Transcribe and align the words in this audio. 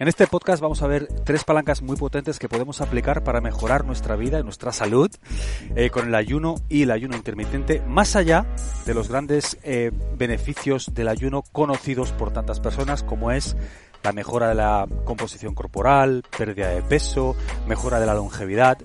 En 0.00 0.06
este 0.06 0.28
podcast 0.28 0.62
vamos 0.62 0.80
a 0.82 0.86
ver 0.86 1.08
tres 1.24 1.42
palancas 1.42 1.82
muy 1.82 1.96
potentes 1.96 2.38
que 2.38 2.48
podemos 2.48 2.80
aplicar 2.80 3.24
para 3.24 3.40
mejorar 3.40 3.84
nuestra 3.84 4.14
vida 4.14 4.38
y 4.38 4.44
nuestra 4.44 4.70
salud 4.70 5.10
eh, 5.74 5.90
con 5.90 6.06
el 6.06 6.14
ayuno 6.14 6.54
y 6.68 6.82
el 6.82 6.92
ayuno 6.92 7.16
intermitente, 7.16 7.82
más 7.84 8.14
allá 8.14 8.46
de 8.86 8.94
los 8.94 9.08
grandes 9.08 9.58
eh, 9.64 9.90
beneficios 10.16 10.94
del 10.94 11.08
ayuno 11.08 11.42
conocidos 11.50 12.12
por 12.12 12.32
tantas 12.32 12.60
personas 12.60 13.02
como 13.02 13.32
es 13.32 13.56
la 14.04 14.12
mejora 14.12 14.48
de 14.48 14.54
la 14.54 14.86
composición 15.04 15.56
corporal, 15.56 16.22
pérdida 16.36 16.68
de 16.68 16.82
peso, 16.82 17.34
mejora 17.66 17.98
de 17.98 18.06
la 18.06 18.14
longevidad. 18.14 18.78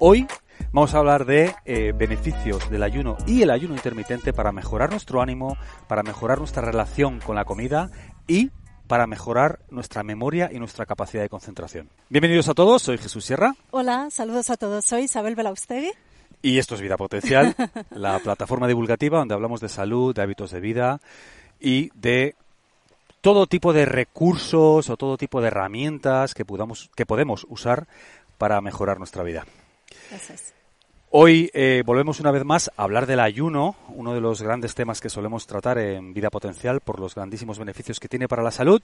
Hoy 0.00 0.26
vamos 0.72 0.94
a 0.94 0.98
hablar 0.98 1.26
de 1.26 1.54
eh, 1.64 1.92
beneficios 1.96 2.68
del 2.70 2.82
ayuno 2.82 3.16
y 3.24 3.42
el 3.42 3.50
ayuno 3.50 3.76
intermitente 3.76 4.32
para 4.32 4.50
mejorar 4.50 4.90
nuestro 4.90 5.22
ánimo, 5.22 5.56
para 5.86 6.02
mejorar 6.02 6.38
nuestra 6.38 6.62
relación 6.62 7.20
con 7.20 7.36
la 7.36 7.44
comida 7.44 7.88
y 8.26 8.50
para 8.90 9.06
mejorar 9.06 9.60
nuestra 9.70 10.02
memoria 10.02 10.50
y 10.52 10.58
nuestra 10.58 10.84
capacidad 10.84 11.22
de 11.22 11.28
concentración. 11.28 11.88
Bienvenidos 12.08 12.48
a 12.48 12.54
todos, 12.54 12.82
soy 12.82 12.98
Jesús 12.98 13.24
Sierra. 13.24 13.54
Hola, 13.70 14.08
saludos 14.10 14.50
a 14.50 14.56
todos, 14.56 14.84
soy 14.84 15.02
Isabel 15.02 15.36
Belaustegui. 15.36 15.92
Y 16.42 16.58
esto 16.58 16.74
es 16.74 16.80
Vida 16.80 16.96
Potencial, 16.96 17.54
la 17.90 18.18
plataforma 18.18 18.66
divulgativa 18.66 19.20
donde 19.20 19.34
hablamos 19.34 19.60
de 19.60 19.68
salud, 19.68 20.12
de 20.12 20.22
hábitos 20.22 20.50
de 20.50 20.58
vida 20.58 21.00
y 21.60 21.90
de 21.94 22.34
todo 23.20 23.46
tipo 23.46 23.72
de 23.72 23.84
recursos 23.84 24.90
o 24.90 24.96
todo 24.96 25.16
tipo 25.16 25.40
de 25.40 25.46
herramientas 25.46 26.34
que, 26.34 26.44
podamos, 26.44 26.90
que 26.96 27.06
podemos 27.06 27.46
usar 27.48 27.86
para 28.38 28.60
mejorar 28.60 28.98
nuestra 28.98 29.22
vida. 29.22 29.46
Gracias. 30.10 30.52
Hoy 31.12 31.50
eh, 31.54 31.82
volvemos 31.84 32.20
una 32.20 32.30
vez 32.30 32.44
más 32.44 32.70
a 32.76 32.84
hablar 32.84 33.04
del 33.04 33.18
ayuno, 33.18 33.74
uno 33.88 34.14
de 34.14 34.20
los 34.20 34.42
grandes 34.42 34.76
temas 34.76 35.00
que 35.00 35.08
solemos 35.08 35.44
tratar 35.44 35.76
en 35.78 36.14
Vida 36.14 36.30
Potencial 36.30 36.80
por 36.80 37.00
los 37.00 37.16
grandísimos 37.16 37.58
beneficios 37.58 37.98
que 37.98 38.06
tiene 38.06 38.28
para 38.28 38.44
la 38.44 38.52
salud. 38.52 38.80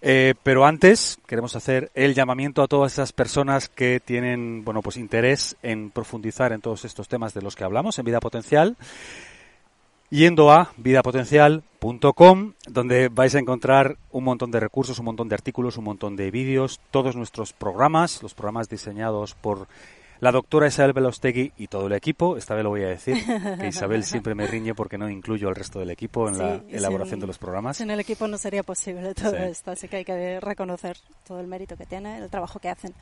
Eh, 0.00 0.32
pero 0.42 0.64
antes 0.64 1.18
queremos 1.26 1.56
hacer 1.56 1.90
el 1.94 2.14
llamamiento 2.14 2.62
a 2.62 2.66
todas 2.66 2.94
esas 2.94 3.12
personas 3.12 3.68
que 3.68 4.00
tienen, 4.00 4.64
bueno, 4.64 4.80
pues 4.80 4.96
interés 4.96 5.54
en 5.62 5.90
profundizar 5.90 6.54
en 6.54 6.62
todos 6.62 6.86
estos 6.86 7.08
temas 7.08 7.34
de 7.34 7.42
los 7.42 7.56
que 7.56 7.64
hablamos 7.64 7.98
en 7.98 8.06
Vida 8.06 8.20
Potencial. 8.20 8.78
Yendo 10.08 10.50
a 10.50 10.72
vidapotencial.com, 10.78 12.54
donde 12.68 13.08
vais 13.10 13.34
a 13.34 13.38
encontrar 13.38 13.98
un 14.12 14.24
montón 14.24 14.50
de 14.50 14.60
recursos, 14.60 14.98
un 14.98 15.04
montón 15.04 15.28
de 15.28 15.34
artículos, 15.34 15.76
un 15.76 15.84
montón 15.84 16.16
de 16.16 16.30
vídeos, 16.30 16.80
todos 16.90 17.16
nuestros 17.16 17.52
programas, 17.52 18.22
los 18.22 18.32
programas 18.32 18.70
diseñados 18.70 19.34
por 19.34 19.68
la 20.20 20.32
doctora 20.32 20.66
Isabel 20.68 20.92
Belostegui 20.92 21.52
y 21.56 21.66
todo 21.68 21.86
el 21.86 21.94
equipo, 21.94 22.36
esta 22.36 22.54
vez 22.54 22.62
lo 22.62 22.70
voy 22.70 22.84
a 22.84 22.88
decir, 22.88 23.16
que 23.58 23.66
Isabel 23.68 24.04
siempre 24.04 24.34
me 24.34 24.46
riñe 24.46 24.74
porque 24.74 24.98
no 24.98 25.08
incluyo 25.08 25.48
al 25.48 25.54
resto 25.54 25.78
del 25.78 25.90
equipo 25.90 26.28
en 26.28 26.38
la 26.38 26.60
elaboración 26.68 27.20
de 27.20 27.26
los 27.26 27.38
programas. 27.38 27.78
Sin 27.78 27.90
el 27.90 28.00
equipo 28.00 28.28
no 28.28 28.36
sería 28.36 28.62
posible 28.62 29.14
todo 29.14 29.36
esto, 29.36 29.70
así 29.70 29.88
que 29.88 29.96
hay 29.96 30.04
que 30.04 30.38
reconocer 30.40 30.96
todo 31.26 31.40
el 31.40 31.46
mérito 31.46 31.76
que 31.76 31.86
tiene, 31.86 32.18
el 32.18 32.28
trabajo 32.28 32.58
que 32.58 32.68
hacen. 32.68 32.94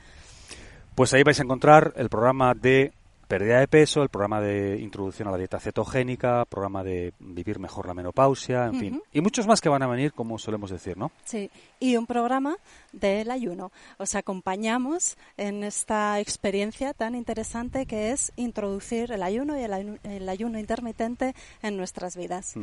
Pues 0.95 1.13
ahí 1.13 1.23
vais 1.23 1.39
a 1.39 1.43
encontrar 1.43 1.93
el 1.97 2.09
programa 2.09 2.55
de 2.55 2.93
pérdida 3.29 3.61
de 3.61 3.69
peso, 3.69 4.03
el 4.03 4.09
programa 4.09 4.41
de 4.41 4.81
introducción 4.81 5.29
a 5.29 5.31
la 5.31 5.37
dieta 5.37 5.61
cetogénica, 5.61 6.45
programa 6.47 6.83
de 6.83 7.13
vivir 7.21 7.59
mejor 7.59 7.87
la 7.87 7.95
menopausia, 7.95 8.67
en 8.67 8.81
fin. 8.81 9.03
Y 9.13 9.21
muchos 9.21 9.47
más 9.47 9.61
que 9.61 9.69
van 9.69 9.83
a 9.83 9.87
venir, 9.87 10.13
como 10.13 10.39
solemos 10.39 10.71
decir, 10.71 10.97
¿no? 10.97 11.13
Sí, 11.25 11.51
y 11.79 11.97
un 11.97 12.07
programa 12.07 12.57
del 12.93 13.31
ayuno. 13.31 13.71
Os 13.99 14.15
acompañamos 14.15 15.17
en 15.37 15.63
esta 15.63 16.19
experiencia 16.19 16.95
tan 16.95 17.15
interesante 17.15 17.87
que 17.87 18.11
es 18.11 18.33
introducir 18.37 19.13
el 19.13 19.23
ayuno 19.23 19.59
y 19.59 19.63
el, 19.63 20.29
ayuno, 20.29 20.59
intermitente 20.59 21.35
en 21.63 21.77
nuestras 21.77 22.17
vidas. 22.17 22.55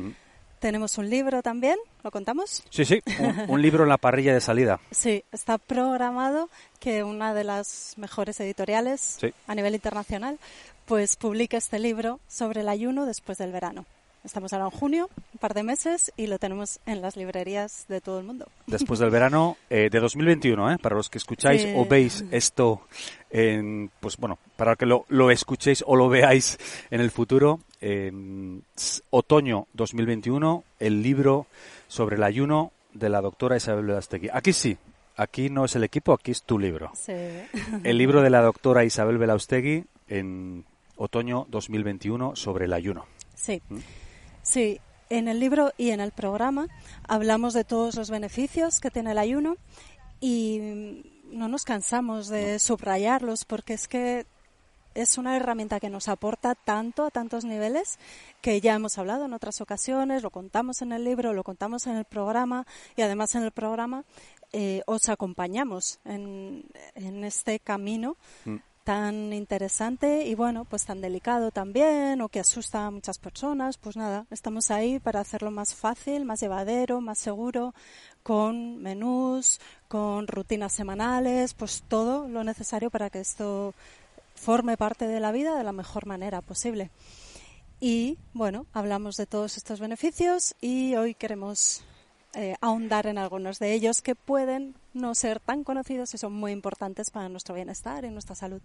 Tenemos 0.65 0.97
un 0.97 1.11
libro 1.11 1.43
también, 1.43 1.77
¿lo 2.03 2.09
contamos? 2.09 2.63
Sí, 2.71 2.85
sí, 2.85 2.99
un, 3.47 3.61
libro 3.61 3.83
en 3.83 3.89
la 3.89 3.99
parrilla 3.99 4.33
de 4.33 4.41
salida. 4.41 4.79
Sí, 4.89 5.23
está 5.31 5.59
programado 5.59 6.49
que 6.79 7.03
una 7.03 7.35
de 7.35 7.43
las 7.43 7.93
mejores 7.97 8.39
editoriales 8.39 9.19
a 9.45 9.53
nivel 9.53 9.75
internacional 9.75 10.39
pues 10.87 11.17
publique 11.17 11.55
este 11.55 11.77
libro 11.77 12.19
sobre 12.27 12.61
el 12.61 12.69
ayuno 12.69 13.05
después 13.05 13.37
del 13.37 13.51
verano. 13.51 13.85
Estamos 14.23 14.53
ahora 14.53 14.65
en 14.65 14.71
junio, 14.71 15.09
un 15.33 15.39
par 15.39 15.53
de 15.53 15.61
meses, 15.61 16.11
y 16.17 16.25
lo 16.25 16.39
tenemos 16.39 16.79
en 16.87 17.03
las 17.03 17.15
librerías 17.15 17.85
de 17.87 18.01
todo 18.01 18.17
el 18.17 18.25
mundo. 18.25 18.47
Después 18.65 18.99
del 18.99 19.11
verano 19.11 19.57
eh, 19.69 19.89
de 19.91 19.99
2021, 19.99 20.71
¿eh? 20.71 20.77
para 20.81 20.95
los 20.95 21.11
que 21.11 21.19
escucháis 21.19 21.67
o 21.75 21.85
veis 21.85 22.25
esto, 22.31 22.81
en, 23.29 23.91
pues 23.99 24.17
bueno, 24.17 24.39
para 24.55 24.75
que 24.75 24.87
lo, 24.87 25.05
lo 25.09 25.29
escuchéis 25.29 25.83
o 25.85 25.95
lo 25.95 26.09
veáis 26.09 26.57
en 26.89 27.01
el 27.01 27.11
futuro, 27.11 27.59
en 27.85 28.63
otoño 29.11 29.67
2021, 29.73 30.63
el 30.79 31.03
libro 31.03 31.45
sobre 31.87 32.15
el 32.15 32.23
ayuno 32.23 32.71
de 32.95 33.09
la 33.09 33.21
doctora 33.21 33.57
Isabel 33.57 33.85
Velastegui. 33.85 34.29
Aquí 34.33 34.53
sí, 34.53 34.75
aquí 35.15 35.51
no 35.51 35.65
es 35.65 35.75
el 35.75 35.83
equipo, 35.83 36.11
aquí 36.11 36.31
es 36.31 36.41
tu 36.41 36.57
libro. 36.57 36.91
Sí. 36.95 37.13
El 37.83 37.97
libro 37.99 38.23
de 38.23 38.31
la 38.31 38.41
doctora 38.41 38.83
Isabel 38.85 39.19
Belaustegui 39.19 39.85
en 40.07 40.65
otoño 40.97 41.45
2021 41.49 42.35
sobre 42.35 42.65
el 42.65 42.73
ayuno. 42.73 43.05
Sí. 43.35 43.61
¿Mm? 43.69 43.77
Sí, 44.41 44.79
en 45.11 45.27
el 45.27 45.39
libro 45.39 45.71
y 45.77 45.91
en 45.91 45.99
el 45.99 46.11
programa 46.11 46.67
hablamos 47.07 47.53
de 47.53 47.65
todos 47.65 47.95
los 47.95 48.09
beneficios 48.09 48.79
que 48.79 48.89
tiene 48.89 49.11
el 49.11 49.19
ayuno 49.19 49.57
y 50.19 51.03
no 51.31 51.47
nos 51.49 51.65
cansamos 51.65 52.29
de 52.29 52.57
subrayarlos 52.57 53.45
porque 53.45 53.73
es 53.73 53.87
que 53.87 54.25
es 54.95 55.17
una 55.17 55.35
herramienta 55.35 55.79
que 55.79 55.89
nos 55.89 56.07
aporta 56.07 56.55
tanto 56.55 57.05
a 57.05 57.11
tantos 57.11 57.45
niveles 57.45 57.99
que 58.41 58.61
ya 58.61 58.73
hemos 58.73 58.97
hablado 58.97 59.25
en 59.25 59.33
otras 59.33 59.61
ocasiones, 59.61 60.23
lo 60.23 60.31
contamos 60.31 60.81
en 60.81 60.93
el 60.93 61.03
libro, 61.03 61.33
lo 61.33 61.43
contamos 61.43 61.85
en 61.85 61.97
el 61.97 62.05
programa 62.05 62.65
y 62.95 63.01
además 63.01 63.35
en 63.35 63.43
el 63.43 63.51
programa 63.51 64.05
eh, 64.53 64.81
os 64.87 65.09
acompañamos 65.09 65.99
en, 66.05 66.63
este 67.25 67.59
camino 67.59 68.15
mm. 68.45 68.55
tan 68.85 69.33
interesante 69.33 70.25
y 70.25 70.33
bueno, 70.33 70.63
pues 70.63 70.85
tan 70.85 71.01
delicado 71.01 71.51
también 71.51 72.21
o 72.21 72.29
que 72.29 72.39
asusta 72.39 72.85
a 72.85 72.91
muchas 72.91 73.17
personas, 73.19 73.77
pues 73.77 73.97
nada, 73.97 74.25
estamos 74.31 74.71
ahí 74.71 74.99
para 74.99 75.19
hacerlo 75.19 75.51
más 75.51 75.75
fácil, 75.75 76.23
más 76.23 76.39
llevadero, 76.39 77.01
más 77.01 77.19
seguro, 77.19 77.73
con 78.23 78.77
menús, 78.81 79.59
con 79.89 80.27
rutinas 80.27 80.71
semanales, 80.71 81.53
pues 81.53 81.83
todo 81.87 82.27
lo 82.29 82.43
necesario 82.43 82.89
para 82.89 83.09
que 83.09 83.19
esto 83.19 83.73
forme 84.35 84.77
parte 84.77 85.07
de 85.07 85.19
la 85.19 85.31
vida 85.31 85.57
de 85.57 85.63
la 85.63 85.71
mejor 85.71 86.05
manera 86.05 86.41
posible. 86.41 86.91
Y 87.79 88.17
bueno, 88.33 88.65
hablamos 88.73 89.17
de 89.17 89.25
todos 89.25 89.57
estos 89.57 89.79
beneficios 89.79 90.55
y 90.61 90.95
hoy 90.95 91.13
queremos 91.13 91.83
eh, 92.33 92.55
ahondar 92.61 93.07
en 93.07 93.17
algunos 93.17 93.59
de 93.59 93.73
ellos 93.73 94.01
que 94.01 94.15
pueden 94.15 94.75
no 94.93 95.15
ser 95.15 95.39
tan 95.39 95.63
conocidos 95.63 96.13
y 96.13 96.17
son 96.17 96.33
muy 96.33 96.51
importantes 96.51 97.09
para 97.09 97.29
nuestro 97.29 97.55
bienestar 97.55 98.05
y 98.05 98.09
nuestra 98.09 98.35
salud. 98.35 98.61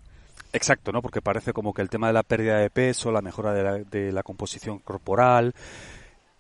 Exacto, 0.53 0.93
¿no? 0.93 1.03
Porque 1.03 1.23
parece 1.23 1.53
como 1.53 1.73
que 1.73 1.83
el 1.83 1.91
tema 1.91 2.09
de 2.09 2.13
la 2.13 2.23
pérdida 2.23 2.59
de 2.59 2.71
peso, 2.71 3.13
la 3.13 3.23
mejora 3.23 3.53
de 3.53 3.63
la, 3.63 3.79
de 3.79 4.13
la 4.13 4.23
composición 4.23 4.79
corporal, 4.79 5.55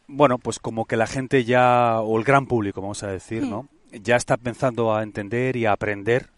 bueno, 0.09 0.39
pues 0.39 0.59
como 0.59 0.87
que 0.87 0.97
la 0.97 1.07
gente 1.07 1.45
ya, 1.45 2.01
o 2.01 2.19
el 2.19 2.25
gran 2.25 2.47
público, 2.47 2.81
vamos 2.81 3.03
a 3.03 3.09
decir, 3.09 3.45
¿no? 3.45 3.63
Hmm. 3.63 3.97
Ya 4.03 4.17
está 4.17 4.37
pensando 4.37 4.95
a 4.95 5.03
entender 5.03 5.57
y 5.57 5.67
a 5.67 5.73
aprender 5.73 6.31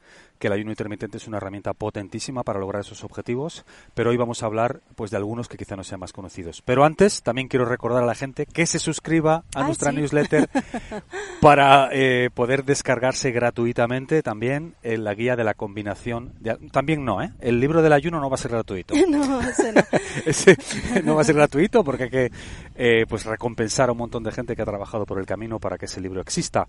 que 0.43 0.49
el 0.49 0.55
ayuno 0.55 0.73
intermitente 0.73 1.19
es 1.19 1.29
una 1.29 1.37
herramienta 1.37 1.73
potentísima 1.73 2.43
para 2.43 2.59
lograr 2.59 2.81
esos 2.81 3.05
objetivos, 3.05 3.65
pero 3.95 4.11
hoy 4.11 4.17
vamos 4.17 4.43
a 4.43 4.47
hablar 4.47 4.81
pues 4.97 5.13
de 5.13 5.17
algunos 5.17 5.47
que 5.47 5.57
quizá 5.57 5.77
no 5.77 5.85
sean 5.85 6.01
más 6.01 6.13
conocidos. 6.13 6.63
Pero 6.63 6.85
antes 6.85 7.23
también 7.23 7.47
quiero 7.47 7.65
recordar 7.65 8.03
a 8.03 8.07
la 8.07 8.17
gente 8.17 8.45
que 8.47 8.67
se 8.67 8.81
suscriba 8.81 9.45
a 9.55 9.63
nuestra 9.63 9.93
newsletter 9.93 10.51
para 11.41 11.91
eh, 11.93 12.29
poder 12.35 12.65
descargarse 12.65 13.31
gratuitamente 13.31 14.21
también 14.21 14.75
en 14.83 15.05
la 15.05 15.15
guía 15.15 15.37
de 15.37 15.45
la 15.45 15.55
combinación. 15.55 16.33
también 16.73 17.05
no, 17.05 17.23
¿eh? 17.23 17.31
El 17.39 17.61
libro 17.61 17.81
del 17.81 17.93
ayuno 17.93 18.19
no 18.19 18.29
va 18.29 18.35
a 18.35 18.39
ser 18.39 18.51
gratuito. 18.51 18.95
no, 19.09 19.41
ese 19.43 19.73
no. 19.73 19.83
ese 20.27 20.57
no 21.05 21.15
va 21.15 21.21
a 21.21 21.25
ser 21.25 21.37
gratuito 21.37 21.85
porque 21.85 22.03
hay 22.03 22.11
que 22.11 22.33
eh, 22.75 23.07
pues 23.09 23.27
recompensar 23.27 23.91
a 23.91 23.93
un 23.93 23.99
montón 23.99 24.25
de 24.25 24.33
gente 24.33 24.57
que 24.57 24.63
ha 24.63 24.67
trabajado 24.67 25.07
por 25.07 25.21
el 25.21 25.25
camino 25.25 25.61
para 25.61 25.79
que 25.79 25.85
ese 25.85 26.01
libro 26.01 26.21
exista 26.21 26.67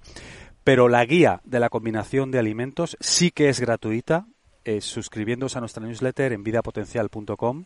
pero 0.64 0.88
la 0.88 1.06
guía 1.06 1.42
de 1.44 1.60
la 1.60 1.70
combinación 1.70 2.32
de 2.32 2.40
alimentos 2.40 2.98
sí 3.00 3.32
que 3.32 3.50
es 3.50 3.60
gratuita, 3.60 4.26
eh, 4.66 4.82
suscribiéndose 4.82 5.58
a 5.58 5.62
nuestra 5.62 5.86
newsletter 5.86 6.34
en 6.34 6.44
vidapotencial.com 6.44 7.66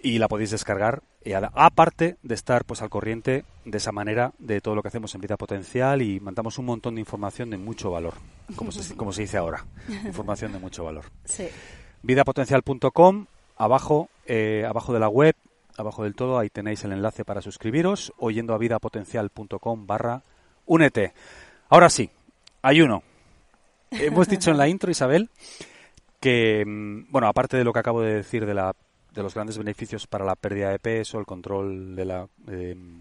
y 0.00 0.18
la 0.18 0.28
podéis 0.28 0.50
descargar 0.50 1.02
y 1.24 1.32
aparte 1.32 2.16
de 2.22 2.34
estar 2.34 2.64
pues 2.64 2.80
al 2.82 2.88
corriente 2.88 3.44
de 3.64 3.78
esa 3.78 3.90
manera 3.90 4.32
de 4.38 4.60
todo 4.60 4.74
lo 4.74 4.82
que 4.82 4.88
hacemos 4.88 5.14
en 5.14 5.20
Vida 5.20 5.36
Potencial 5.36 6.00
y 6.00 6.20
mandamos 6.20 6.58
un 6.58 6.66
montón 6.66 6.94
de 6.94 7.00
información 7.00 7.50
de 7.50 7.58
mucho 7.58 7.90
valor, 7.90 8.14
como 8.54 8.70
se, 8.70 8.94
como 8.94 9.12
se 9.12 9.22
dice 9.22 9.36
ahora, 9.36 9.66
información 10.04 10.52
de 10.52 10.58
mucho 10.58 10.84
valor. 10.84 11.06
Sí. 11.24 11.48
Vidapotencial.com, 12.02 13.26
abajo, 13.56 14.08
eh, 14.26 14.64
abajo 14.68 14.92
de 14.92 15.00
la 15.00 15.08
web, 15.08 15.34
abajo 15.76 16.04
del 16.04 16.14
todo, 16.14 16.38
ahí 16.38 16.50
tenéis 16.50 16.84
el 16.84 16.92
enlace 16.92 17.24
para 17.24 17.42
suscribiros 17.42 18.12
o 18.16 18.30
yendo 18.30 18.54
a 18.54 18.58
vidapotencial.com 18.58 19.86
barra 19.86 20.22
únete. 20.66 21.14
Ahora 21.68 21.90
sí, 21.90 22.10
ayuno. 22.62 23.02
Hemos 23.90 24.28
dicho 24.28 24.50
en 24.50 24.58
la 24.58 24.68
intro, 24.68 24.90
Isabel, 24.90 25.30
que, 26.20 26.64
mm, 26.64 27.10
bueno, 27.10 27.28
aparte 27.28 27.56
de 27.56 27.64
lo 27.64 27.72
que 27.72 27.78
acabo 27.78 28.02
de 28.02 28.14
decir 28.14 28.46
de, 28.46 28.54
la, 28.54 28.74
de 29.14 29.22
los 29.22 29.34
grandes 29.34 29.58
beneficios 29.58 30.06
para 30.06 30.24
la 30.24 30.36
pérdida 30.36 30.70
de 30.70 30.78
peso, 30.78 31.18
el 31.18 31.26
control 31.26 31.96
de 31.96 32.04
la, 32.04 32.28
em, 32.48 32.98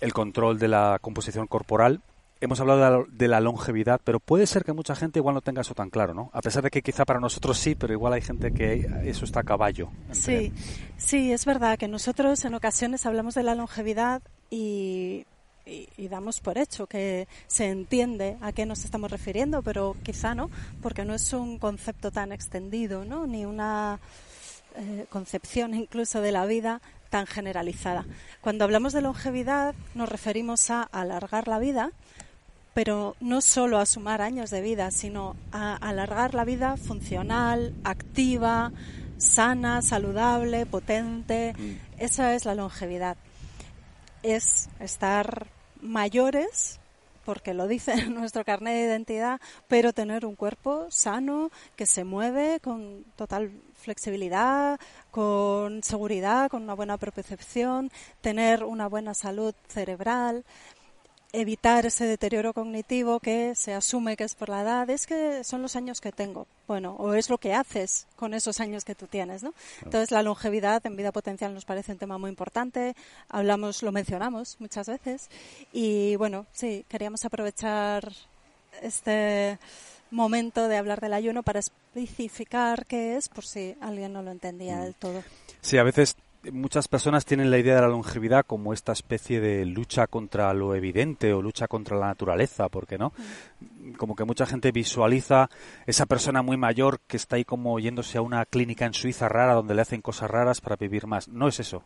el 0.00 0.12
control 0.12 0.58
de 0.58 0.68
la 0.68 0.98
composición 1.00 1.46
corporal, 1.46 2.00
hemos 2.40 2.60
hablado 2.60 3.06
de 3.10 3.28
la, 3.28 3.40
longevidad, 3.40 4.00
pero 4.04 4.20
puede 4.20 4.46
ser 4.46 4.64
que 4.64 4.72
mucha 4.72 4.94
gente 4.94 5.18
igual 5.18 5.34
no 5.34 5.40
tenga 5.40 5.62
eso 5.62 5.74
tan 5.74 5.90
claro, 5.90 6.14
¿no? 6.14 6.30
A 6.32 6.42
pesar 6.42 6.62
de 6.62 6.70
que 6.70 6.82
quizá 6.82 7.04
para 7.04 7.20
nosotros 7.20 7.58
sí, 7.58 7.74
pero 7.74 7.92
igual 7.92 8.12
hay 8.12 8.22
gente 8.22 8.52
que 8.52 8.86
eso 9.04 9.24
está 9.24 9.40
a 9.40 9.44
caballo. 9.44 9.88
Sí, 10.12 10.52
sí, 10.96 11.32
es 11.32 11.46
verdad 11.46 11.78
que 11.78 11.88
nosotros 11.88 12.44
en 12.44 12.54
ocasiones 12.54 13.06
hablamos 13.06 13.34
de 13.34 13.44
la 13.44 13.54
longevidad 13.54 14.20
y, 14.50 15.24
y, 15.66 16.08
damos 16.08 16.40
por 16.40 16.58
hecho 16.58 16.86
que 16.86 17.26
se 17.46 17.68
entiende 17.68 18.36
a 18.40 18.52
qué 18.52 18.66
nos 18.66 18.84
estamos 18.84 19.10
refiriendo, 19.10 19.62
pero 19.62 19.96
quizá 20.02 20.34
no, 20.34 20.50
porque 20.82 21.04
no 21.04 21.14
es 21.14 21.32
un 21.32 21.58
concepto 21.58 22.10
tan 22.10 22.32
extendido, 22.32 23.04
¿no? 23.04 23.26
Ni 23.26 23.44
una 23.44 23.98
eh, 24.76 25.06
concepción 25.10 25.74
incluso 25.74 26.20
de 26.20 26.32
la 26.32 26.46
vida 26.46 26.80
tan 27.10 27.26
generalizada. 27.26 28.04
Cuando 28.40 28.64
hablamos 28.64 28.92
de 28.92 29.00
longevidad 29.00 29.74
nos 29.94 30.08
referimos 30.08 30.70
a 30.70 30.82
alargar 30.82 31.48
la 31.48 31.58
vida, 31.58 31.92
pero 32.74 33.16
no 33.20 33.40
solo 33.40 33.78
a 33.78 33.86
sumar 33.86 34.20
años 34.20 34.50
de 34.50 34.60
vida, 34.60 34.90
sino 34.90 35.36
a 35.52 35.76
alargar 35.76 36.34
la 36.34 36.44
vida 36.44 36.76
funcional, 36.76 37.72
activa, 37.84 38.72
sana, 39.16 39.80
saludable, 39.80 40.66
potente. 40.66 41.54
Mm. 41.56 42.02
Esa 42.02 42.34
es 42.34 42.44
la 42.44 42.56
longevidad. 42.56 43.16
Es 44.24 44.70
estar 44.80 45.48
mayores, 45.82 46.80
porque 47.26 47.52
lo 47.52 47.68
dice 47.68 47.94
nuestro 48.08 48.42
carnet 48.42 48.74
de 48.74 48.84
identidad, 48.84 49.38
pero 49.68 49.92
tener 49.92 50.24
un 50.24 50.34
cuerpo 50.34 50.86
sano, 50.88 51.50
que 51.76 51.84
se 51.84 52.04
mueve 52.04 52.58
con 52.60 53.04
total 53.16 53.52
flexibilidad, 53.74 54.80
con 55.10 55.82
seguridad, 55.82 56.50
con 56.50 56.62
una 56.62 56.72
buena 56.72 56.96
propiocepción, 56.96 57.90
tener 58.22 58.64
una 58.64 58.88
buena 58.88 59.12
salud 59.12 59.54
cerebral, 59.68 60.44
evitar 61.34 61.84
ese 61.84 62.06
deterioro 62.06 62.52
cognitivo 62.52 63.18
que 63.18 63.54
se 63.56 63.74
asume 63.74 64.16
que 64.16 64.24
es 64.24 64.34
por 64.34 64.48
la 64.48 64.62
edad, 64.62 64.88
es 64.88 65.06
que 65.06 65.42
son 65.42 65.62
los 65.62 65.74
años 65.74 66.00
que 66.00 66.12
tengo. 66.12 66.46
Bueno, 66.68 66.94
o 66.98 67.14
es 67.14 67.28
lo 67.28 67.38
que 67.38 67.52
haces 67.52 68.06
con 68.16 68.34
esos 68.34 68.60
años 68.60 68.84
que 68.84 68.94
tú 68.94 69.06
tienes, 69.06 69.42
¿no? 69.42 69.52
Entonces 69.82 70.10
la 70.12 70.22
longevidad 70.22 70.84
en 70.86 70.96
vida 70.96 71.12
potencial 71.12 71.52
nos 71.52 71.64
parece 71.64 71.92
un 71.92 71.98
tema 71.98 72.18
muy 72.18 72.30
importante. 72.30 72.94
Hablamos, 73.28 73.82
lo 73.82 73.90
mencionamos 73.90 74.56
muchas 74.60 74.86
veces 74.88 75.28
y 75.72 76.16
bueno, 76.16 76.46
sí, 76.52 76.84
queríamos 76.88 77.24
aprovechar 77.24 78.12
este 78.80 79.58
momento 80.10 80.68
de 80.68 80.76
hablar 80.76 81.00
del 81.00 81.12
ayuno 81.12 81.42
para 81.42 81.58
especificar 81.58 82.86
qué 82.86 83.16
es 83.16 83.28
por 83.28 83.44
si 83.44 83.74
alguien 83.80 84.12
no 84.12 84.22
lo 84.22 84.30
entendía 84.30 84.76
mm. 84.76 84.82
del 84.82 84.94
todo. 84.94 85.24
Sí, 85.60 85.78
a 85.78 85.82
veces 85.82 86.16
muchas 86.52 86.88
personas 86.88 87.24
tienen 87.24 87.50
la 87.50 87.58
idea 87.58 87.76
de 87.76 87.80
la 87.82 87.88
longevidad 87.88 88.44
como 88.46 88.72
esta 88.72 88.92
especie 88.92 89.40
de 89.40 89.64
lucha 89.64 90.06
contra 90.06 90.52
lo 90.52 90.74
evidente 90.74 91.32
o 91.32 91.42
lucha 91.42 91.68
contra 91.68 91.96
la 91.96 92.06
naturaleza, 92.06 92.68
¿por 92.68 92.86
qué 92.86 92.98
no? 92.98 93.12
Como 93.96 94.14
que 94.14 94.24
mucha 94.24 94.46
gente 94.46 94.72
visualiza 94.72 95.48
esa 95.86 96.06
persona 96.06 96.42
muy 96.42 96.56
mayor 96.56 97.00
que 97.06 97.16
está 97.16 97.36
ahí 97.36 97.44
como 97.44 97.78
yéndose 97.78 98.18
a 98.18 98.22
una 98.22 98.44
clínica 98.44 98.86
en 98.86 98.94
Suiza 98.94 99.28
rara 99.28 99.54
donde 99.54 99.74
le 99.74 99.82
hacen 99.82 100.02
cosas 100.02 100.30
raras 100.30 100.60
para 100.60 100.76
vivir 100.76 101.06
más. 101.06 101.28
No 101.28 101.48
es 101.48 101.60
eso. 101.60 101.84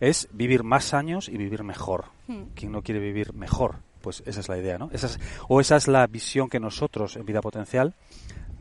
Es 0.00 0.28
vivir 0.32 0.62
más 0.64 0.94
años 0.94 1.28
y 1.28 1.36
vivir 1.36 1.62
mejor. 1.62 2.06
Hmm. 2.26 2.44
¿Quién 2.54 2.72
no 2.72 2.82
quiere 2.82 3.00
vivir 3.00 3.34
mejor? 3.34 3.76
Pues 4.00 4.22
esa 4.26 4.40
es 4.40 4.48
la 4.48 4.58
idea, 4.58 4.78
¿no? 4.78 4.90
Esa 4.92 5.08
o 5.48 5.60
esa 5.60 5.76
es 5.76 5.88
la 5.88 6.06
visión 6.06 6.48
que 6.48 6.60
nosotros 6.60 7.16
en 7.16 7.26
vida 7.26 7.40
potencial 7.40 7.94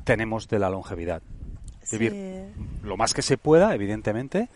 tenemos 0.04 0.48
de 0.48 0.60
la 0.60 0.70
longevidad. 0.70 1.22
Vivir 1.92 2.54
lo 2.84 2.98
más 2.98 3.16
que 3.16 3.24
se 3.24 3.38
pueda, 3.38 3.74
evidentemente, 3.74 4.50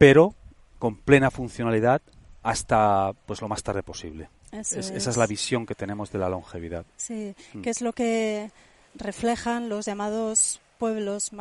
pero 0.00 0.34
con 0.78 0.96
plena 0.96 1.30
funcionalidad 1.30 2.00
hasta 2.42 3.12
pues 3.26 3.42
lo 3.42 3.48
más 3.48 3.62
tarde 3.62 3.82
posible. 3.82 4.30
Esa 4.50 4.78
es 4.96 5.16
la 5.18 5.26
visión 5.26 5.66
que 5.66 5.74
tenemos 5.74 6.10
de 6.10 6.18
la 6.18 6.30
longevidad. 6.30 6.86
Sí, 6.96 7.34
mm. 7.52 7.60
que 7.60 7.68
es 7.68 7.82
lo 7.82 7.92
que 7.92 8.50
reflejan 8.94 9.68
los 9.68 9.84
llamados 9.84 10.62
pueblos 10.78 11.32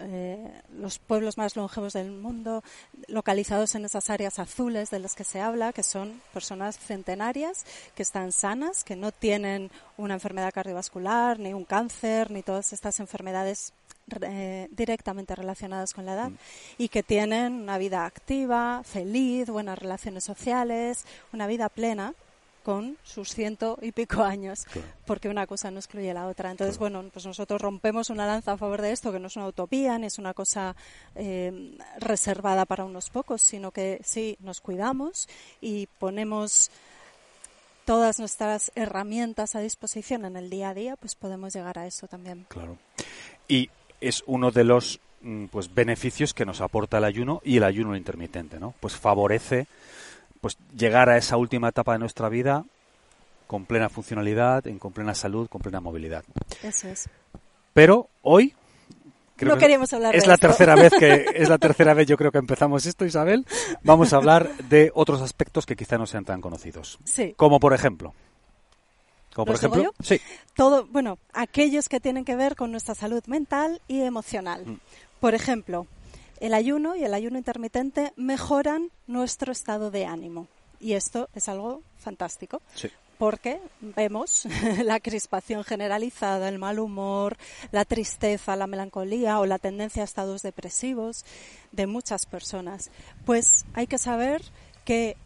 eh, 0.00 0.62
los 0.76 0.98
pueblos 0.98 1.38
más 1.38 1.54
longevos 1.54 1.92
del 1.92 2.10
mundo 2.10 2.64
localizados 3.06 3.76
en 3.76 3.84
esas 3.84 4.10
áreas 4.10 4.40
azules 4.40 4.90
de 4.90 4.98
las 4.98 5.14
que 5.14 5.22
se 5.22 5.40
habla 5.40 5.72
que 5.72 5.84
son 5.84 6.20
personas 6.34 6.76
centenarias 6.76 7.64
que 7.94 8.02
están 8.02 8.32
sanas 8.32 8.82
que 8.82 8.96
no 8.96 9.12
tienen 9.12 9.70
una 9.96 10.14
enfermedad 10.14 10.52
cardiovascular 10.52 11.38
ni 11.38 11.54
un 11.54 11.64
cáncer 11.64 12.32
ni 12.32 12.42
todas 12.42 12.72
estas 12.72 12.98
enfermedades 12.98 13.72
eh, 14.22 14.68
directamente 14.70 15.34
relacionadas 15.34 15.94
con 15.94 16.06
la 16.06 16.14
edad 16.14 16.30
mm. 16.30 16.36
y 16.78 16.88
que 16.88 17.02
tienen 17.02 17.54
una 17.54 17.78
vida 17.78 18.04
activa, 18.04 18.82
feliz, 18.84 19.48
buenas 19.48 19.78
relaciones 19.78 20.24
sociales, 20.24 21.04
una 21.32 21.46
vida 21.46 21.68
plena 21.68 22.14
con 22.68 22.98
sus 23.02 23.32
ciento 23.32 23.78
y 23.80 23.92
pico 23.92 24.22
años, 24.22 24.66
porque 25.06 25.30
una 25.30 25.46
cosa 25.46 25.70
no 25.70 25.78
excluye 25.78 26.12
la 26.12 26.26
otra. 26.26 26.50
Entonces, 26.50 26.76
bueno, 26.76 27.02
pues 27.10 27.24
nosotros 27.24 27.62
rompemos 27.62 28.10
una 28.10 28.26
lanza 28.26 28.52
a 28.52 28.56
favor 28.58 28.82
de 28.82 28.92
esto, 28.92 29.10
que 29.10 29.18
no 29.18 29.28
es 29.28 29.36
una 29.36 29.46
utopía, 29.46 29.96
ni 29.98 30.06
es 30.06 30.18
una 30.18 30.34
cosa 30.34 30.76
eh, 31.14 31.78
reservada 31.98 32.66
para 32.66 32.84
unos 32.84 33.08
pocos, 33.08 33.40
sino 33.40 33.70
que 33.70 34.02
sí 34.04 34.36
nos 34.40 34.60
cuidamos 34.60 35.30
y 35.62 35.86
ponemos 35.98 36.70
todas 37.86 38.18
nuestras 38.18 38.70
herramientas 38.74 39.54
a 39.54 39.60
disposición 39.60 40.26
en 40.26 40.36
el 40.36 40.50
día 40.50 40.68
a 40.68 40.74
día, 40.74 40.96
pues 40.96 41.14
podemos 41.14 41.54
llegar 41.54 41.78
a 41.78 41.86
eso 41.86 42.06
también. 42.06 42.44
Claro. 42.50 42.76
Y 43.48 43.70
es 44.00 44.22
uno 44.26 44.50
de 44.50 44.64
los 44.64 45.00
mm, 45.22 45.46
pues 45.46 45.74
beneficios 45.74 46.34
que 46.34 46.46
nos 46.46 46.60
aporta 46.60 46.98
el 46.98 47.04
ayuno 47.04 47.40
y 47.44 47.56
el 47.56 47.64
ayuno 47.64 47.96
intermitente, 47.96 48.58
¿no? 48.58 48.74
Pues 48.80 48.96
favorece 48.96 49.66
pues 50.40 50.56
llegar 50.76 51.08
a 51.08 51.16
esa 51.16 51.36
última 51.36 51.68
etapa 51.68 51.92
de 51.92 51.98
nuestra 51.98 52.28
vida 52.28 52.64
con 53.46 53.64
plena 53.64 53.88
funcionalidad, 53.88 54.66
en 54.66 54.78
con 54.78 54.92
plena 54.92 55.14
salud, 55.14 55.48
con 55.48 55.60
plena 55.60 55.80
movilidad. 55.80 56.22
Eso 56.62 56.88
es. 56.88 57.08
Pero 57.72 58.08
hoy 58.22 58.54
no 59.40 59.56
queríamos 59.56 59.92
hablar 59.92 60.14
es 60.14 60.24
de 60.24 60.28
la 60.28 60.36
tercera 60.36 60.74
vez 60.74 60.92
que 60.98 61.26
es 61.34 61.48
la 61.48 61.58
tercera 61.58 61.94
vez 61.94 62.06
yo 62.06 62.16
creo 62.16 62.32
que 62.32 62.38
empezamos 62.38 62.86
esto, 62.86 63.04
Isabel. 63.04 63.46
Vamos 63.82 64.12
a 64.12 64.16
hablar 64.16 64.50
de 64.68 64.90
otros 64.94 65.22
aspectos 65.22 65.64
que 65.64 65.76
quizá 65.76 65.96
no 65.96 66.06
sean 66.06 66.24
tan 66.24 66.40
conocidos. 66.40 66.98
Sí. 67.04 67.34
Como 67.36 67.60
por 67.60 67.72
ejemplo, 67.72 68.14
por 69.44 69.54
ejemplo, 69.54 69.92
sí. 70.02 70.20
Todo, 70.54 70.86
bueno, 70.86 71.18
aquellos 71.32 71.88
que 71.88 72.00
tienen 72.00 72.24
que 72.24 72.36
ver 72.36 72.56
con 72.56 72.70
nuestra 72.70 72.94
salud 72.94 73.24
mental 73.26 73.80
y 73.88 74.02
emocional. 74.02 74.66
Mm. 74.66 74.80
Por 75.20 75.34
ejemplo, 75.34 75.86
el 76.40 76.54
ayuno 76.54 76.94
y 76.94 77.04
el 77.04 77.14
ayuno 77.14 77.38
intermitente 77.38 78.12
mejoran 78.16 78.90
nuestro 79.06 79.52
estado 79.52 79.90
de 79.90 80.06
ánimo. 80.06 80.46
Y 80.80 80.92
esto 80.92 81.28
es 81.34 81.48
algo 81.48 81.82
fantástico. 81.98 82.62
Porque 83.18 83.60
vemos 83.80 84.46
la 84.84 85.00
crispación 85.00 85.64
generalizada, 85.64 86.48
el 86.48 86.60
mal 86.60 86.78
humor, 86.78 87.36
la 87.72 87.84
tristeza, 87.84 88.54
la 88.54 88.68
melancolía 88.68 89.40
o 89.40 89.46
la 89.46 89.58
tendencia 89.58 90.02
a 90.02 90.04
estados 90.04 90.42
depresivos 90.42 91.24
de 91.72 91.88
muchas 91.88 92.26
personas. 92.26 92.90
Pues 93.24 93.64
hay 93.74 93.88
que 93.88 93.98
saber 93.98 94.42
que 94.84 95.16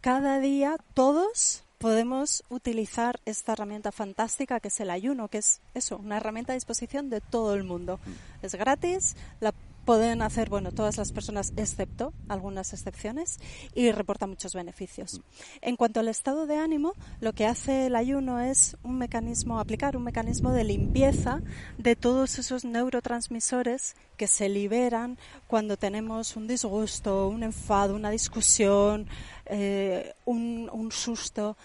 cada 0.00 0.40
día 0.40 0.76
todos 0.94 1.62
podemos 1.82 2.44
utilizar 2.48 3.18
esta 3.26 3.54
herramienta 3.54 3.90
fantástica 3.90 4.60
que 4.60 4.68
es 4.68 4.78
el 4.78 4.88
ayuno, 4.88 5.26
que 5.26 5.38
es 5.38 5.60
eso, 5.74 5.96
una 5.96 6.18
herramienta 6.18 6.52
a 6.52 6.54
disposición 6.54 7.10
de 7.10 7.20
todo 7.20 7.54
el 7.54 7.64
mundo. 7.64 7.98
Mm. 8.06 8.46
Es 8.46 8.54
gratis, 8.54 9.16
la 9.40 9.52
pueden 9.84 10.22
hacer, 10.22 10.48
bueno, 10.48 10.72
todas 10.72 10.96
las 10.96 11.12
personas 11.12 11.52
excepto 11.56 12.12
algunas 12.28 12.72
excepciones 12.72 13.38
y 13.74 13.90
reporta 13.92 14.26
muchos 14.26 14.54
beneficios. 14.54 15.20
En 15.60 15.76
cuanto 15.76 16.00
al 16.00 16.08
estado 16.08 16.46
de 16.46 16.56
ánimo, 16.56 16.94
lo 17.20 17.32
que 17.32 17.46
hace 17.46 17.86
el 17.86 17.96
ayuno 17.96 18.40
es 18.40 18.76
un 18.82 18.98
mecanismo, 18.98 19.58
aplicar 19.58 19.96
un 19.96 20.04
mecanismo 20.04 20.52
de 20.52 20.64
limpieza 20.64 21.40
de 21.78 21.96
todos 21.96 22.38
esos 22.38 22.64
neurotransmisores 22.64 23.96
que 24.16 24.26
se 24.26 24.48
liberan 24.48 25.18
cuando 25.46 25.76
tenemos 25.76 26.36
un 26.36 26.46
disgusto, 26.46 27.28
un 27.28 27.42
enfado, 27.42 27.94
una 27.94 28.10
discusión, 28.10 29.08
eh, 29.46 30.14
un, 30.24 30.70
un 30.72 30.92
susto. 30.92 31.56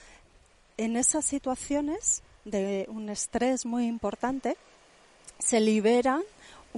En 0.78 0.96
esas 0.96 1.26
situaciones 1.26 2.24
de 2.46 2.86
un 2.90 3.10
estrés 3.10 3.66
muy 3.66 3.88
importante, 3.88 4.58
se 5.40 5.60
liberan 5.60 6.24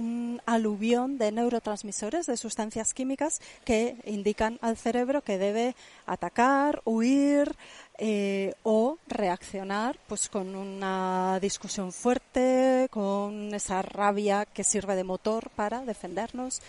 un 0.00 0.40
aluvión 0.46 1.18
de 1.18 1.30
neurotransmisores, 1.30 2.26
de 2.26 2.36
sustancias 2.36 2.94
químicas 2.94 3.40
que 3.64 3.96
indican 4.06 4.58
al 4.62 4.76
cerebro 4.76 5.22
que 5.22 5.36
debe 5.38 5.76
atacar, 6.06 6.80
huir 6.84 7.54
eh, 7.98 8.54
o 8.62 8.96
reaccionar 9.06 9.98
pues 10.08 10.30
con 10.30 10.56
una 10.56 11.38
discusión 11.40 11.92
fuerte, 11.92 12.88
con 12.90 13.54
esa 13.54 13.82
rabia 13.82 14.46
que 14.46 14.64
sirve 14.64 14.96
de 14.96 15.04
motor 15.04 15.50
para 15.50 15.84
defendernos 15.84 16.62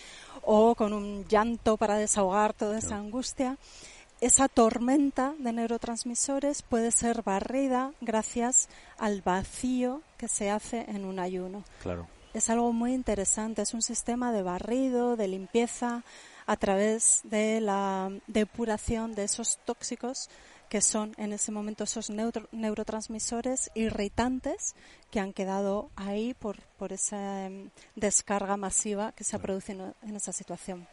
o 0.43 0.75
con 0.75 0.91
un 0.91 1.25
llanto 1.29 1.77
para 1.77 1.95
desahogar 1.95 2.53
toda 2.53 2.79
esa 2.79 2.97
angustia. 2.97 3.57
Esa 4.19 4.49
tormenta 4.49 5.33
de 5.39 5.53
neurotransmisores 5.53 6.61
puede 6.63 6.91
ser 6.91 7.23
barrida 7.23 7.93
gracias 8.01 8.67
al 8.99 9.21
vacío 9.21 10.01
que 10.17 10.27
se 10.27 10.51
hace 10.51 10.85
en 10.89 11.05
un 11.05 11.17
ayuno. 11.17 11.63
Claro 11.81 12.20
es 12.33 12.49
algo 12.49 12.73
muy 12.73 12.93
interesante. 12.93 13.61
Es 13.61 13.73
un 13.73 13.81
sistema 13.81 14.31
de 14.31 14.43
barrido, 14.43 15.15
de 15.15 15.27
limpieza 15.27 16.03
a 16.45 16.57
través 16.57 17.21
de 17.23 17.61
la 17.61 18.11
depuración 18.27 19.13
de 19.13 19.23
esos 19.23 19.59
tóxicos 19.65 20.29
que 20.71 20.79
son 20.79 21.13
en 21.17 21.33
ese 21.33 21.51
momento 21.51 21.83
esos 21.83 22.09
neurotransmisores 22.09 23.71
irritantes 23.75 24.73
que 25.11 25.19
han 25.19 25.33
quedado 25.33 25.91
ahí 25.97 26.33
por, 26.33 26.61
por 26.77 26.93
esa 26.93 27.45
em, 27.45 27.71
descarga 27.97 28.55
masiva 28.55 29.11
que 29.11 29.25
se 29.25 29.35
ha 29.35 29.39
producido 29.39 29.95
en 30.01 30.15
esa 30.15 30.31
situación. 30.31 30.87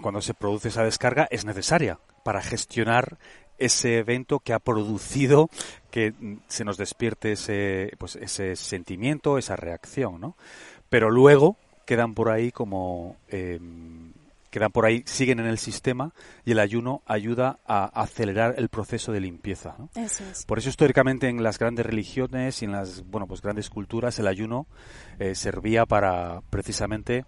cuando 0.00 0.22
se 0.22 0.32
produce 0.32 0.68
esa 0.68 0.84
descarga 0.84 1.28
es 1.30 1.44
necesaria 1.44 2.00
para 2.24 2.40
gestionar 2.40 3.18
ese 3.60 3.98
evento 3.98 4.40
que 4.40 4.52
ha 4.52 4.58
producido 4.58 5.48
que 5.90 6.14
se 6.48 6.64
nos 6.64 6.76
despierte 6.76 7.32
ese, 7.32 7.92
pues, 7.98 8.16
ese 8.16 8.56
sentimiento, 8.56 9.38
esa 9.38 9.56
reacción, 9.56 10.20
¿no? 10.20 10.36
Pero 10.88 11.10
luego 11.10 11.56
quedan 11.84 12.14
por 12.14 12.30
ahí 12.30 12.50
como 12.50 13.16
em, 13.28 14.12
quedan 14.50 14.72
por 14.72 14.84
ahí, 14.84 15.02
siguen 15.06 15.40
en 15.40 15.46
el 15.46 15.58
sistema 15.58 16.12
y 16.44 16.52
el 16.52 16.58
ayuno 16.58 17.02
ayuda 17.06 17.58
a 17.66 17.84
acelerar 18.00 18.54
el 18.58 18.68
proceso 18.68 19.12
de 19.12 19.20
limpieza. 19.20 19.76
Por 20.46 20.58
eso 20.58 20.68
históricamente 20.68 21.28
en 21.28 21.42
las 21.42 21.58
grandes 21.58 21.86
religiones 21.86 22.62
y 22.62 22.64
en 22.64 22.72
las 22.72 23.04
bueno 23.06 23.26
pues 23.26 23.40
grandes 23.40 23.70
culturas 23.70 24.18
el 24.18 24.26
ayuno 24.26 24.66
eh, 25.18 25.34
servía 25.34 25.86
para 25.86 26.42
precisamente 26.50 27.24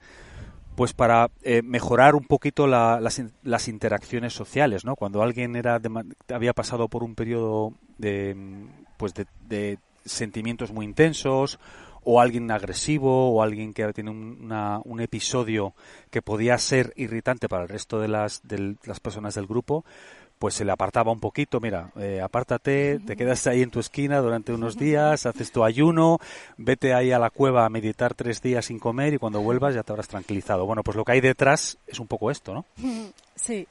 pues 0.74 0.92
para 0.92 1.30
eh, 1.42 1.62
mejorar 1.62 2.14
un 2.14 2.24
poquito 2.24 2.66
las, 2.66 3.22
las, 3.42 3.68
interacciones 3.68 4.32
sociales, 4.32 4.84
¿no? 4.84 4.96
Cuando 4.96 5.22
alguien 5.22 5.56
era 5.56 5.80
había 6.32 6.52
pasado 6.52 6.88
por 6.88 7.02
un 7.02 7.14
periodo 7.14 7.74
de 7.98 8.36
pues 8.96 9.12
de 9.14 9.78
sentimientos 10.04 10.72
muy 10.72 10.84
intensos 10.84 11.58
o 12.04 12.20
alguien 12.20 12.50
agresivo 12.50 13.32
o 13.32 13.42
alguien 13.42 13.72
que 13.72 13.92
tiene 13.92 14.10
un 14.10 15.00
episodio 15.00 15.74
que 16.10 16.22
podía 16.22 16.58
ser 16.58 16.92
irritante 16.96 17.48
para 17.48 17.62
el 17.62 17.68
resto 17.68 18.00
de 18.00 18.08
las, 18.08 18.46
de 18.46 18.76
las 18.84 19.00
personas 19.00 19.34
del 19.34 19.46
grupo, 19.46 19.84
pues 20.42 20.54
se 20.54 20.64
le 20.64 20.72
apartaba 20.72 21.12
un 21.12 21.20
poquito, 21.20 21.60
mira, 21.60 21.92
eh, 21.94 22.20
apártate, 22.20 22.98
te 23.06 23.14
quedas 23.14 23.46
ahí 23.46 23.62
en 23.62 23.70
tu 23.70 23.78
esquina 23.78 24.18
durante 24.18 24.52
unos 24.52 24.76
días, 24.76 25.24
haces 25.24 25.52
tu 25.52 25.62
ayuno, 25.62 26.18
vete 26.56 26.94
ahí 26.94 27.12
a 27.12 27.20
la 27.20 27.30
cueva 27.30 27.64
a 27.64 27.68
meditar 27.68 28.14
tres 28.14 28.42
días 28.42 28.64
sin 28.64 28.80
comer 28.80 29.14
y 29.14 29.18
cuando 29.18 29.40
vuelvas 29.40 29.72
ya 29.76 29.84
te 29.84 29.92
habrás 29.92 30.08
tranquilizado. 30.08 30.66
Bueno, 30.66 30.82
pues 30.82 30.96
lo 30.96 31.04
que 31.04 31.12
hay 31.12 31.20
detrás 31.20 31.78
es 31.86 32.00
un 32.00 32.08
poco 32.08 32.28
esto, 32.32 32.52
¿no? 32.52 32.64
Sí, 33.36 33.68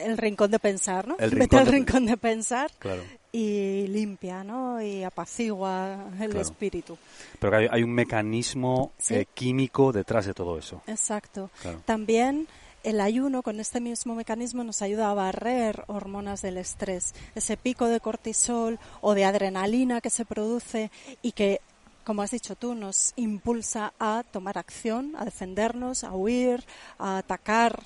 el 0.00 0.18
rincón 0.18 0.50
de 0.50 0.58
pensar, 0.58 1.06
¿no? 1.06 1.14
El 1.20 1.30
Vete 1.30 1.58
al 1.58 1.66
rincón 1.68 2.06
de 2.06 2.16
pensar 2.16 2.72
claro 2.80 3.04
y 3.30 3.86
limpia, 3.88 4.42
¿no? 4.42 4.80
Y 4.80 5.02
apacigua 5.02 6.06
el 6.20 6.36
espíritu. 6.36 6.96
Pero 7.40 7.56
hay, 7.56 7.66
hay 7.68 7.82
un 7.82 7.92
mecanismo 7.92 8.92
eh, 9.10 9.26
químico 9.34 9.92
detrás 9.92 10.26
de 10.26 10.34
todo 10.34 10.56
eso. 10.56 10.82
Exacto. 10.86 11.50
También 11.84 12.46
el 12.84 13.00
ayuno 13.00 13.42
con 13.42 13.58
este 13.58 13.80
mismo 13.80 14.14
mecanismo 14.14 14.62
nos 14.62 14.82
ayuda 14.82 15.10
a 15.10 15.14
barrer 15.14 15.84
hormonas 15.88 16.42
del 16.42 16.58
estrés, 16.58 17.14
ese 17.34 17.56
pico 17.56 17.88
de 17.88 17.98
cortisol 17.98 18.78
o 19.00 19.14
de 19.14 19.24
adrenalina 19.24 20.00
que 20.00 20.10
se 20.10 20.24
produce 20.24 20.90
y 21.22 21.32
que 21.32 21.60
como 22.04 22.20
has 22.20 22.30
dicho 22.30 22.54
tú, 22.54 22.74
nos 22.74 23.14
impulsa 23.16 23.94
a 23.98 24.24
tomar 24.30 24.58
acción, 24.58 25.14
a 25.16 25.24
defendernos, 25.24 26.04
a 26.04 26.12
huir, 26.12 26.62
a 26.98 27.16
atacar, 27.16 27.82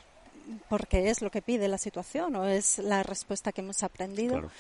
porque 0.68 1.08
es 1.08 1.22
lo 1.22 1.30
que 1.30 1.40
pide 1.40 1.68
la 1.68 1.78
situación 1.78 2.34
o 2.34 2.44
es 2.44 2.78
la 2.78 3.04
respuesta 3.04 3.52
que 3.52 3.60
hemos 3.60 3.84
aprendido. 3.84 4.50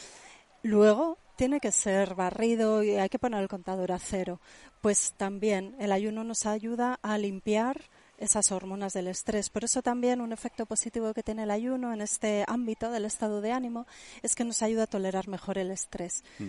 Luego 0.62 1.18
tiene 1.36 1.60
que 1.60 1.72
ser 1.72 2.14
barrido 2.14 2.82
y 2.82 2.96
hay 2.96 3.08
que 3.08 3.18
poner 3.18 3.42
el 3.42 3.48
contador 3.48 3.92
a 3.92 3.98
cero. 3.98 4.40
Pues 4.80 5.14
también 5.16 5.74
el 5.80 5.92
ayuno 5.92 6.24
nos 6.24 6.46
ayuda 6.46 6.98
a 7.02 7.18
limpiar 7.18 7.80
esas 8.18 8.52
hormonas 8.52 8.92
del 8.92 9.08
estrés. 9.08 9.50
Por 9.50 9.64
eso 9.64 9.82
también 9.82 10.20
un 10.20 10.32
efecto 10.32 10.66
positivo 10.66 11.14
que 11.14 11.22
tiene 11.22 11.44
el 11.44 11.50
ayuno 11.50 11.92
en 11.92 12.00
este 12.00 12.44
ámbito 12.46 12.90
del 12.90 13.04
estado 13.04 13.40
de 13.40 13.52
ánimo 13.52 13.86
es 14.22 14.34
que 14.34 14.44
nos 14.44 14.62
ayuda 14.62 14.84
a 14.84 14.86
tolerar 14.86 15.28
mejor 15.28 15.58
el 15.58 15.70
estrés. 15.70 16.24
Mm. 16.38 16.48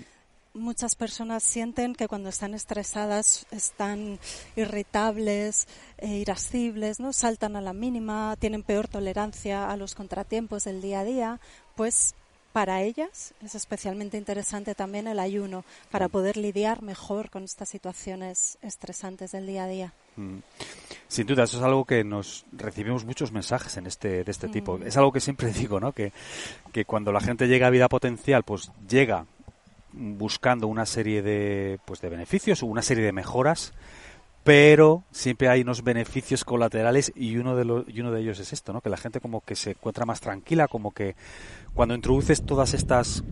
Muchas 0.55 0.95
personas 0.95 1.43
sienten 1.43 1.93
que 1.93 2.07
cuando 2.07 2.29
están 2.29 2.55
estresadas 2.55 3.45
están 3.51 4.19
irritables, 4.55 5.67
e 5.97 6.07
irascibles, 6.07 6.99
¿no? 6.99 7.13
Saltan 7.13 7.55
a 7.55 7.61
la 7.61 7.71
mínima, 7.71 8.35
tienen 8.39 8.63
peor 8.63 8.87
tolerancia 8.87 9.69
a 9.69 9.77
los 9.77 9.93
contratiempos 9.93 10.63
del 10.63 10.81
día 10.81 11.01
a 11.01 11.03
día, 11.03 11.39
pues 11.75 12.15
para 12.53 12.81
ellas 12.81 13.33
es 13.43 13.55
especialmente 13.55 14.17
interesante 14.17 14.75
también 14.75 15.07
el 15.07 15.19
ayuno 15.19 15.63
para 15.91 16.07
mm. 16.07 16.11
poder 16.11 16.37
lidiar 16.37 16.81
mejor 16.81 17.29
con 17.29 17.43
estas 17.43 17.69
situaciones 17.69 18.57
estresantes 18.61 19.31
del 19.31 19.47
día 19.47 19.65
a 19.65 19.67
día. 19.67 19.93
Mm. 20.15 20.37
Sin 21.07 21.27
duda, 21.27 21.43
eso 21.43 21.57
es 21.57 21.63
algo 21.63 21.85
que 21.85 22.03
nos 22.03 22.45
recibimos 22.51 23.05
muchos 23.05 23.31
mensajes 23.31 23.77
en 23.77 23.87
este 23.87 24.23
de 24.23 24.31
este 24.31 24.47
tipo. 24.47 24.77
Mm. 24.77 24.87
Es 24.87 24.97
algo 24.97 25.11
que 25.11 25.19
siempre 25.19 25.51
digo, 25.53 25.79
¿no? 25.79 25.91
Que, 25.93 26.11
que 26.71 26.85
cuando 26.85 27.11
la 27.11 27.21
gente 27.21 27.47
llega 27.47 27.67
a 27.67 27.71
vida 27.71 27.87
potencial, 27.87 28.43
pues 28.43 28.71
llega 28.87 29.25
buscando 29.91 30.67
una 30.67 30.85
serie 30.85 31.21
de 31.21 31.79
pues 31.85 32.01
de 32.01 32.09
beneficios 32.09 32.61
o 32.61 32.67
una 32.67 32.81
serie 32.81 33.03
de 33.03 33.11
mejoras 33.11 33.73
pero 34.43 35.03
siempre 35.11 35.49
hay 35.49 35.61
unos 35.61 35.83
beneficios 35.83 36.43
colaterales 36.43 37.11
y 37.15 37.37
uno 37.37 37.55
de 37.55 37.65
los 37.65 37.87
y 37.87 37.99
uno 37.99 38.11
de 38.11 38.21
ellos 38.21 38.39
es 38.39 38.53
esto, 38.53 38.73
¿no? 38.73 38.81
Que 38.81 38.89
la 38.89 38.97
gente 38.97 39.19
como 39.19 39.41
que 39.41 39.55
se 39.55 39.71
encuentra 39.71 40.05
más 40.05 40.21
tranquila, 40.21 40.67
como 40.67 40.91
que 40.91 41.15
cuando 41.73 41.95
introduces 41.95 42.45
todas 42.45 42.73
estas 42.73 43.23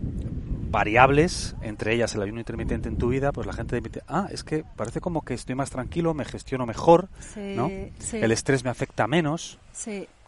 variables, 0.70 1.56
entre 1.62 1.94
ellas 1.94 2.14
el 2.14 2.22
ayuno 2.22 2.40
intermitente 2.40 2.88
en 2.88 2.98
tu 2.98 3.08
vida, 3.08 3.32
pues 3.32 3.46
la 3.46 3.54
gente 3.54 3.80
dice, 3.80 4.02
ah, 4.06 4.28
es 4.30 4.44
que 4.44 4.64
parece 4.76 5.00
como 5.00 5.22
que 5.22 5.34
estoy 5.34 5.54
más 5.54 5.70
tranquilo, 5.70 6.12
me 6.12 6.24
gestiono 6.26 6.66
mejor, 6.66 7.08
¿no? 7.36 7.70
El 8.12 8.32
estrés 8.32 8.64
me 8.64 8.70
afecta 8.70 9.06
menos, 9.06 9.58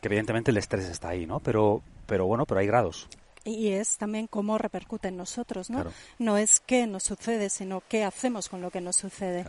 que 0.01 0.09
evidentemente 0.09 0.51
el 0.51 0.57
estrés 0.57 0.87
está 0.87 1.11
ahí, 1.11 1.27
¿no? 1.27 1.41
Pero, 1.41 1.83
pero 2.07 2.27
bueno, 2.27 2.47
pero 2.47 2.61
hay 2.61 2.67
grados 2.67 3.07
y 3.45 3.71
es 3.71 3.97
también 3.97 4.27
cómo 4.27 4.59
repercute 4.59 5.09
en 5.09 5.17
nosotros, 5.17 5.71
¿no? 5.71 5.85
No 6.19 6.37
es 6.37 6.61
qué 6.61 6.87
nos 6.87 7.05
sucede, 7.05 7.49
sino 7.49 7.83
qué 7.89 8.05
hacemos 8.05 8.49
con 8.49 8.61
lo 8.61 8.71
que 8.71 8.81
nos 8.81 8.97
sucede. 8.97 9.47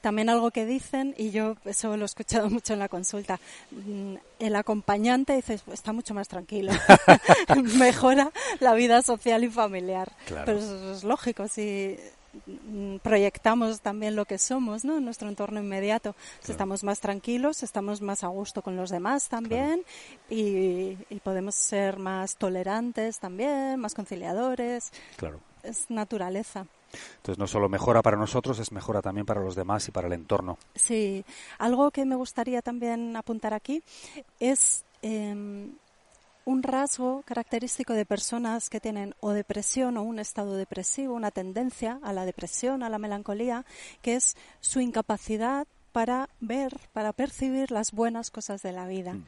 También 0.00 0.28
algo 0.28 0.50
que 0.52 0.64
dicen, 0.64 1.14
y 1.18 1.30
yo 1.30 1.56
eso 1.64 1.96
lo 1.96 2.04
he 2.04 2.06
escuchado 2.06 2.48
mucho 2.50 2.72
en 2.72 2.78
la 2.78 2.88
consulta, 2.88 3.40
mm, 3.70 4.14
el 4.38 4.56
acompañante 4.56 5.34
dice, 5.34 5.60
está 5.72 5.92
mucho 5.92 6.14
más 6.14 6.28
tranquilo, 6.28 6.72
mejora 7.78 8.30
la 8.60 8.74
vida 8.74 9.02
social 9.02 9.42
y 9.44 9.48
familiar. 9.48 10.12
Pero 10.28 10.58
eso 10.58 10.92
es 10.92 11.04
lógico, 11.04 11.48
si 11.48 11.96
proyectamos 13.02 13.80
también 13.80 14.16
lo 14.16 14.24
que 14.24 14.38
somos, 14.38 14.84
¿no? 14.84 14.98
En 14.98 15.04
nuestro 15.04 15.28
entorno 15.28 15.60
inmediato. 15.60 16.14
Estamos 16.48 16.84
más 16.84 17.00
tranquilos, 17.00 17.62
estamos 17.62 18.00
más 18.00 18.24
a 18.24 18.28
gusto 18.28 18.62
con 18.62 18.76
los 18.76 18.90
demás 18.90 19.28
también 19.28 19.84
y, 20.30 20.96
podemos 21.22 21.54
ser 21.54 21.98
más 21.98 22.36
tolerantes 22.36 23.18
también, 23.18 23.78
más 23.78 23.94
conciliadores. 23.94 24.92
Claro. 25.16 25.40
Es 25.62 25.88
naturaleza. 25.88 26.66
Entonces 27.16 27.38
no 27.38 27.46
solo 27.46 27.68
mejora 27.68 28.02
para 28.02 28.16
nosotros, 28.16 28.58
es 28.58 28.72
mejora 28.72 29.00
también 29.00 29.24
para 29.24 29.40
los 29.40 29.54
demás 29.54 29.86
y 29.88 29.92
para 29.92 30.08
el 30.08 30.12
entorno. 30.12 30.58
Sí, 30.74 31.24
algo 31.58 31.90
que 31.90 32.04
me 32.04 32.16
gustaría 32.16 32.60
también 32.60 33.16
apuntar 33.16 33.54
aquí 33.54 33.82
es 34.40 34.84
em, 35.00 35.72
un 36.44 36.62
rasgo 36.62 37.22
característico 37.24 37.92
de 37.92 38.04
personas 38.04 38.68
que 38.68 38.80
tienen 38.80 39.14
o 39.20 39.30
depresión 39.30 39.96
o 39.96 40.02
un 40.02 40.18
estado 40.18 40.56
depresivo, 40.56 41.14
una 41.14 41.30
tendencia 41.30 42.00
a 42.02 42.12
la 42.12 42.24
depresión, 42.24 42.82
a 42.82 42.88
la 42.88 42.98
melancolía, 42.98 43.64
que 44.02 44.14
es 44.16 44.36
su 44.60 44.80
incapacidad 44.80 45.66
para 45.92 46.28
ver, 46.40 46.78
para 46.92 47.12
percibir 47.12 47.70
las 47.70 47.92
buenas 47.92 48.30
cosas 48.30 48.62
de 48.62 48.72
la 48.72 48.86
vida. 48.86 49.14
Mm. 49.14 49.26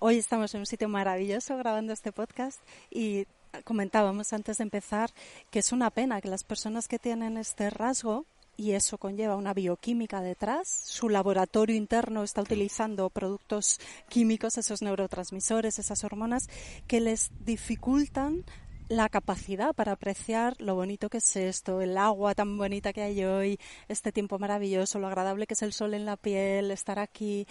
Hoy 0.00 0.18
estamos 0.18 0.54
en 0.54 0.60
un 0.60 0.66
sitio 0.66 0.88
maravilloso 0.88 1.56
grabando 1.56 1.92
este 1.92 2.12
podcast 2.12 2.60
y 2.90 3.26
comentábamos 3.62 4.32
antes 4.32 4.58
de 4.58 4.64
empezar 4.64 5.10
que 5.50 5.60
es 5.60 5.72
una 5.72 5.90
pena 5.90 6.20
que 6.20 6.28
las 6.28 6.44
personas 6.44 6.88
que 6.88 6.98
tienen 6.98 7.36
este 7.38 7.70
rasgo 7.70 8.26
y 8.56 8.72
eso 8.72 8.98
conlleva 8.98 9.36
una 9.36 9.54
bioquímica 9.54 10.20
detrás. 10.20 10.68
Su 10.68 11.08
laboratorio 11.08 11.76
interno 11.76 12.22
está 12.22 12.42
utilizando 12.42 13.10
productos 13.10 13.80
químicos, 14.08 14.58
esos 14.58 14.82
neurotransmisores, 14.82 15.78
esas 15.78 16.04
hormonas, 16.04 16.48
que 16.86 17.00
les 17.00 17.30
dificultan 17.44 18.44
la 18.88 19.08
capacidad 19.08 19.74
para 19.74 19.92
apreciar 19.92 20.60
lo 20.60 20.74
bonito 20.74 21.08
que 21.08 21.18
es 21.18 21.36
esto, 21.36 21.80
el 21.80 21.96
agua 21.96 22.34
tan 22.34 22.58
bonita 22.58 22.92
que 22.92 23.02
hay 23.02 23.24
hoy, 23.24 23.58
este 23.88 24.12
tiempo 24.12 24.38
maravilloso, 24.38 24.98
lo 24.98 25.06
agradable 25.06 25.46
que 25.46 25.54
es 25.54 25.62
el 25.62 25.72
sol 25.72 25.94
en 25.94 26.04
la 26.04 26.16
piel, 26.16 26.70
estar 26.70 26.98
aquí. 26.98 27.46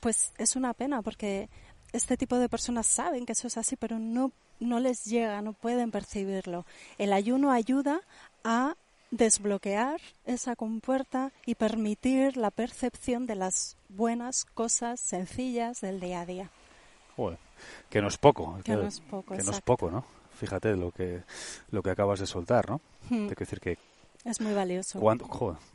Pues 0.00 0.32
es 0.38 0.56
una 0.56 0.72
pena 0.72 1.02
porque 1.02 1.50
este 1.92 2.16
tipo 2.16 2.36
de 2.36 2.48
personas 2.48 2.86
saben 2.86 3.26
que 3.26 3.32
eso 3.32 3.46
es 3.46 3.56
así, 3.56 3.76
pero 3.76 3.98
no, 3.98 4.32
no 4.58 4.80
les 4.80 5.04
llega, 5.04 5.42
no 5.42 5.52
pueden 5.52 5.90
percibirlo. 5.90 6.64
El 6.98 7.12
ayuno 7.12 7.50
ayuda 7.50 8.00
a 8.42 8.76
desbloquear 9.10 10.00
esa 10.24 10.56
compuerta 10.56 11.32
y 11.46 11.54
permitir 11.54 12.36
la 12.36 12.50
percepción 12.50 13.26
de 13.26 13.34
las 13.34 13.76
buenas 13.88 14.44
cosas 14.44 15.00
sencillas 15.00 15.80
del 15.80 16.00
día 16.00 16.20
a 16.20 16.26
día. 16.26 16.50
que 17.88 18.00
no 18.00 18.08
es 18.08 18.18
poco. 18.18 18.58
Que, 18.64 18.72
no 18.72 18.82
es 18.82 19.00
poco, 19.00 19.34
que 19.34 19.42
no 19.42 19.50
es 19.50 19.60
poco, 19.60 19.90
¿no? 19.90 20.04
Fíjate 20.32 20.74
lo 20.76 20.90
que, 20.90 21.22
lo 21.70 21.82
que 21.82 21.90
acabas 21.90 22.20
de 22.20 22.26
soltar, 22.26 22.70
¿no? 22.70 22.80
Hmm. 23.10 23.28
decir 23.28 23.60
que 23.60 23.78
es 24.24 24.40
muy 24.40 24.52
valioso. 24.52 25.00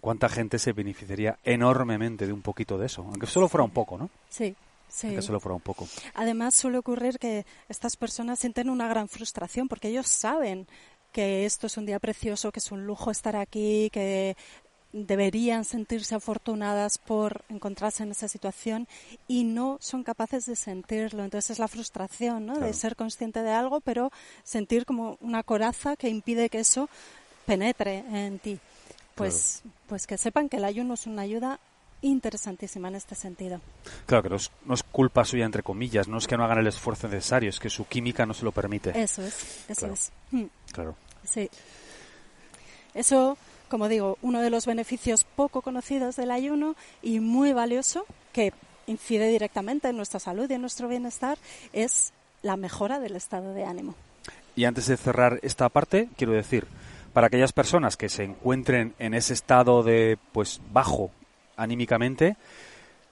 ¿Cuánta 0.01 0.29
gente 0.29 0.59
se 0.59 0.73
beneficiaría 0.73 1.39
enormemente 1.43 2.25
de 2.27 2.33
un 2.33 2.41
poquito 2.41 2.77
de 2.77 2.87
eso? 2.87 3.01
Aunque 3.03 3.27
solo 3.27 3.47
fuera 3.47 3.63
un 3.63 3.71
poco, 3.71 3.97
¿no? 3.97 4.09
Sí, 4.29 4.55
Sí. 4.87 5.07
Aunque 5.07 5.23
solo 5.23 5.39
fuera 5.39 5.55
un 5.55 5.61
poco. 5.61 5.87
Además, 6.13 6.55
suele 6.55 6.77
ocurrir 6.77 7.19
que 7.19 7.45
estas 7.67 7.97
personas 7.97 8.39
sienten 8.39 8.69
una 8.69 8.87
gran 8.87 9.09
frustración 9.09 9.67
porque 9.67 9.89
ellos 9.89 10.07
saben 10.07 10.67
que 11.15 11.45
esto 11.45 11.67
es 11.67 11.77
un 11.77 11.85
día 11.85 11.97
precioso, 11.97 12.51
que 12.51 12.59
es 12.59 12.73
un 12.73 12.85
lujo 12.85 13.09
estar 13.09 13.37
aquí, 13.37 13.89
que 13.89 14.35
deberían 14.91 15.63
sentirse 15.63 16.13
afortunadas 16.13 16.97
por 16.97 17.45
encontrarse 17.47 18.03
en 18.03 18.11
esa 18.11 18.27
situación 18.27 18.85
y 19.25 19.45
no 19.45 19.77
son 19.79 20.03
capaces 20.03 20.45
de 20.45 20.57
sentirlo. 20.57 21.23
Entonces 21.23 21.51
es 21.51 21.59
la 21.59 21.69
frustración, 21.69 22.45
¿no? 22.45 22.59
De 22.59 22.73
ser 22.73 22.97
consciente 22.97 23.43
de 23.43 23.51
algo, 23.51 23.79
pero 23.79 24.11
sentir 24.43 24.85
como 24.85 25.17
una 25.21 25.41
coraza 25.43 25.95
que 25.95 26.09
impide 26.09 26.49
que 26.49 26.59
eso 26.59 26.89
penetre 27.45 27.99
en 27.99 28.39
ti. 28.39 28.59
Pues, 29.15 29.63
pues 29.87 30.07
que 30.07 30.17
sepan 30.17 30.49
que 30.49 30.57
el 30.57 30.65
ayuno 30.65 30.95
es 30.95 31.07
una 31.07 31.21
ayuda 31.21 31.61
interesantísima 32.01 32.89
en 32.89 32.95
este 32.95 33.15
sentido. 33.15 33.61
Claro, 34.05 34.23
que 34.23 34.29
no 34.65 34.73
es, 34.73 34.83
culpa 34.83 35.23
suya, 35.23 35.45
entre 35.45 35.63
comillas, 35.63 36.09
no 36.09 36.17
es 36.17 36.27
que 36.27 36.35
no 36.35 36.43
hagan 36.43 36.59
el 36.59 36.67
esfuerzo 36.67 37.07
necesario, 37.07 37.49
es 37.49 37.59
que 37.59 37.69
su 37.69 37.87
química 37.87 38.25
no 38.25 38.33
se 38.33 38.43
lo 38.43 38.51
permite. 38.51 38.91
Eso 39.01 39.23
es, 39.23 39.65
eso 39.69 39.87
es. 39.87 40.11
Mm. 40.31 40.45
Claro. 40.73 40.95
Sí. 41.25 41.49
Eso 42.93 43.37
como 43.69 43.89
digo, 43.89 44.17
uno 44.21 44.41
de 44.41 44.49
los 44.49 44.65
beneficios 44.65 45.23
poco 45.23 45.61
conocidos 45.61 46.15
del 46.15 46.31
ayuno 46.31 46.75
y 47.01 47.19
muy 47.19 47.53
valioso 47.53 48.05
que 48.31 48.53
incide 48.87 49.27
directamente 49.27 49.89
en 49.89 49.97
nuestra 49.97 50.19
salud 50.19 50.49
y 50.49 50.53
en 50.53 50.61
nuestro 50.61 50.87
bienestar 50.87 51.37
es 51.73 52.13
la 52.41 52.57
mejora 52.57 52.99
del 52.99 53.15
estado 53.15 53.53
de 53.53 53.65
ánimo. 53.65 53.95
Y 54.55 54.65
antes 54.65 54.87
de 54.87 54.97
cerrar 54.97 55.39
esta 55.41 55.67
parte, 55.69 56.09
quiero 56.15 56.33
decir, 56.33 56.67
para 57.13 57.27
aquellas 57.27 57.53
personas 57.53 57.97
que 57.97 58.09
se 58.09 58.23
encuentren 58.23 58.93
en 58.99 59.13
ese 59.13 59.33
estado 59.33 59.83
de 59.83 60.17
pues 60.31 60.61
bajo 60.71 61.11
anímicamente, 61.57 62.37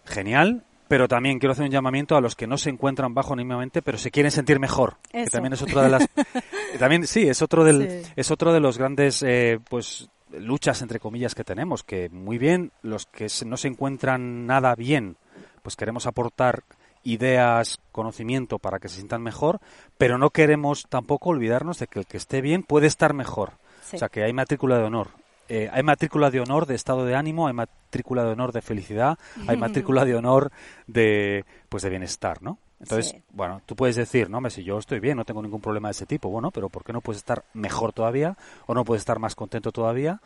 genial, 0.05 0.63
pero 0.88 1.08
también 1.08 1.39
quiero 1.39 1.53
hacer 1.53 1.65
un 1.65 1.72
llamamiento 1.72 2.15
a 2.15 2.22
los 2.22 2.36
que 2.36 2.46
no 2.46 2.58
se 2.58 2.70
encuentran 2.70 3.13
bajo 3.13 3.34
anímicamente, 3.34 3.82
pero 3.82 3.98
se 3.98 4.12
quieren 4.12 4.32
sentir 4.32 4.60
mejor, 4.60 4.98
que 5.12 5.25
también 5.25 5.53
es 5.53 5.62
otra 5.62 5.82
de 5.84 5.89
las 5.89 6.08
también 6.77 7.08
sí, 7.08 7.27
es 7.27 7.42
otro 7.42 7.63
del 7.63 8.03
es 8.15 8.32
otro 8.32 8.53
de 8.53 8.60
los 8.60 8.77
grandes 8.77 9.24
eh, 9.24 9.60
pues 9.70 10.10
luchas 10.32 10.82
entre 10.82 11.00
comillas 11.00 11.36
que 11.36 11.44
tenemos, 11.44 11.84
que 11.84 12.10
muy 12.10 12.38
bien 12.38 12.72
los 12.82 13.06
que 13.06 13.27
no 13.46 13.58
se 13.58 13.68
encuentran 13.68 14.46
nada 14.48 14.75
bien, 14.75 15.18
pues 15.62 15.75
queremos 15.75 16.06
aportar 16.08 16.63
ideas, 17.03 17.80
conocimiento 17.92 18.60
para 18.60 18.80
que 18.80 18.89
se 18.89 18.96
sientan 18.96 19.22
mejor, 19.22 19.60
pero 19.98 20.18
no 20.18 20.30
queremos 20.30 20.86
tampoco 20.89 21.30
olvidarnos 21.30 21.80
de 21.80 21.88
que 21.88 22.00
el 22.00 22.06
que 22.06 22.18
esté 22.18 22.42
bien 22.42 22.63
puede 22.63 22.88
estar 22.88 23.13
mejor. 23.13 23.51
O 23.94 23.98
sea, 23.98 24.10
que 24.10 24.24
hay 24.24 24.34
matrícula 24.34 24.77
de 24.77 24.86
honor. 24.86 25.10
Eh, 25.50 25.70
hay 25.72 25.84
matrícula 25.84 26.32
de 26.32 26.39
honor 26.39 26.65
de 26.65 26.75
estado 26.75 27.06
de 27.06 27.15
ánimo, 27.15 27.48
hay 27.48 27.53
matrícula 27.53 28.24
de 28.24 28.32
honor 28.32 28.53
de 28.53 28.62
felicidad, 28.62 29.18
hay 29.46 29.58
matrícula 29.58 30.06
de 30.06 30.15
honor 30.15 30.51
de 30.88 31.46
pues 31.68 31.84
de 31.84 31.89
bienestar, 31.89 32.42
¿no? 32.42 32.58
Entonces, 32.83 33.15
bueno, 33.31 33.61
tú 33.65 33.75
puedes 33.75 33.95
decir, 33.95 34.29
no, 34.29 34.47
si 34.49 34.63
yo 34.63 34.77
estoy 34.77 34.99
bien, 34.99 35.17
no 35.17 35.23
tengo 35.23 35.41
ningún 35.41 35.61
problema 35.61 35.87
de 35.87 35.93
ese 35.93 36.05
tipo, 36.05 36.29
bueno, 36.29 36.51
pero 36.51 36.69
¿por 36.69 36.83
qué 36.83 36.91
no 36.91 37.01
puedes 37.01 37.19
estar 37.19 37.45
mejor 37.53 37.93
todavía 37.93 38.37
o 38.65 38.73
no 38.73 38.83
puedes 38.83 39.01
estar 39.01 39.19
más 39.19 39.35
contento 39.35 39.71
todavía? 39.71 40.21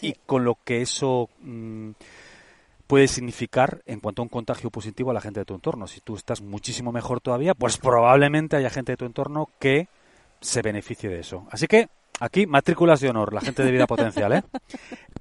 Y 0.00 0.14
con 0.14 0.44
lo 0.44 0.56
que 0.64 0.80
eso 0.80 1.28
mm, 1.40 1.90
puede 2.86 3.08
significar 3.08 3.82
en 3.84 4.00
cuanto 4.00 4.22
a 4.22 4.24
un 4.24 4.30
contagio 4.30 4.70
positivo 4.70 5.10
a 5.10 5.14
la 5.14 5.20
gente 5.20 5.40
de 5.40 5.44
tu 5.44 5.54
entorno. 5.54 5.86
Si 5.86 6.00
tú 6.00 6.16
estás 6.16 6.40
muchísimo 6.40 6.92
mejor 6.92 7.20
todavía, 7.20 7.54
pues 7.54 7.76
probablemente 7.76 8.56
haya 8.56 8.70
gente 8.70 8.92
de 8.92 8.96
tu 8.96 9.04
entorno 9.04 9.50
que 9.58 9.88
se 10.40 10.62
beneficie 10.62 11.10
de 11.10 11.20
eso. 11.20 11.46
Así 11.50 11.66
que 11.66 11.88
aquí 12.20 12.46
matrículas 12.46 13.00
de 13.00 13.10
honor, 13.10 13.32
la 13.32 13.40
gente 13.40 13.62
de 13.62 13.70
vida 13.70 13.86
potencial, 13.86 14.32
¿eh? 14.32 14.42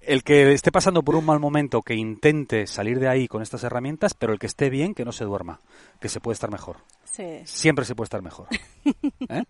El 0.02 0.24
que 0.24 0.54
esté 0.54 0.72
pasando 0.72 1.04
por 1.04 1.16
un 1.16 1.26
mal 1.26 1.40
momento, 1.40 1.82
que 1.82 1.96
intente 1.96 2.68
salir 2.68 3.00
de 3.00 3.10
ahí 3.10 3.28
con 3.28 3.42
estas 3.42 3.64
herramientas, 3.64 4.14
pero 4.14 4.34
el 4.34 4.40
que 4.40 4.48
esté 4.48 4.70
bien, 4.70 4.94
que 4.94 5.06
no 5.06 5.12
se 5.12 5.26
duerma, 5.26 5.62
que 6.00 6.10
se 6.10 6.20
puede 6.20 6.34
estar 6.34 6.52
mejor. 6.52 6.78
Sí. 7.04 7.42
Siempre 7.46 7.86
se 7.86 7.96
puede 7.96 8.06
estar 8.06 8.22
mejor. 8.22 8.48
¿Eh? 9.30 9.44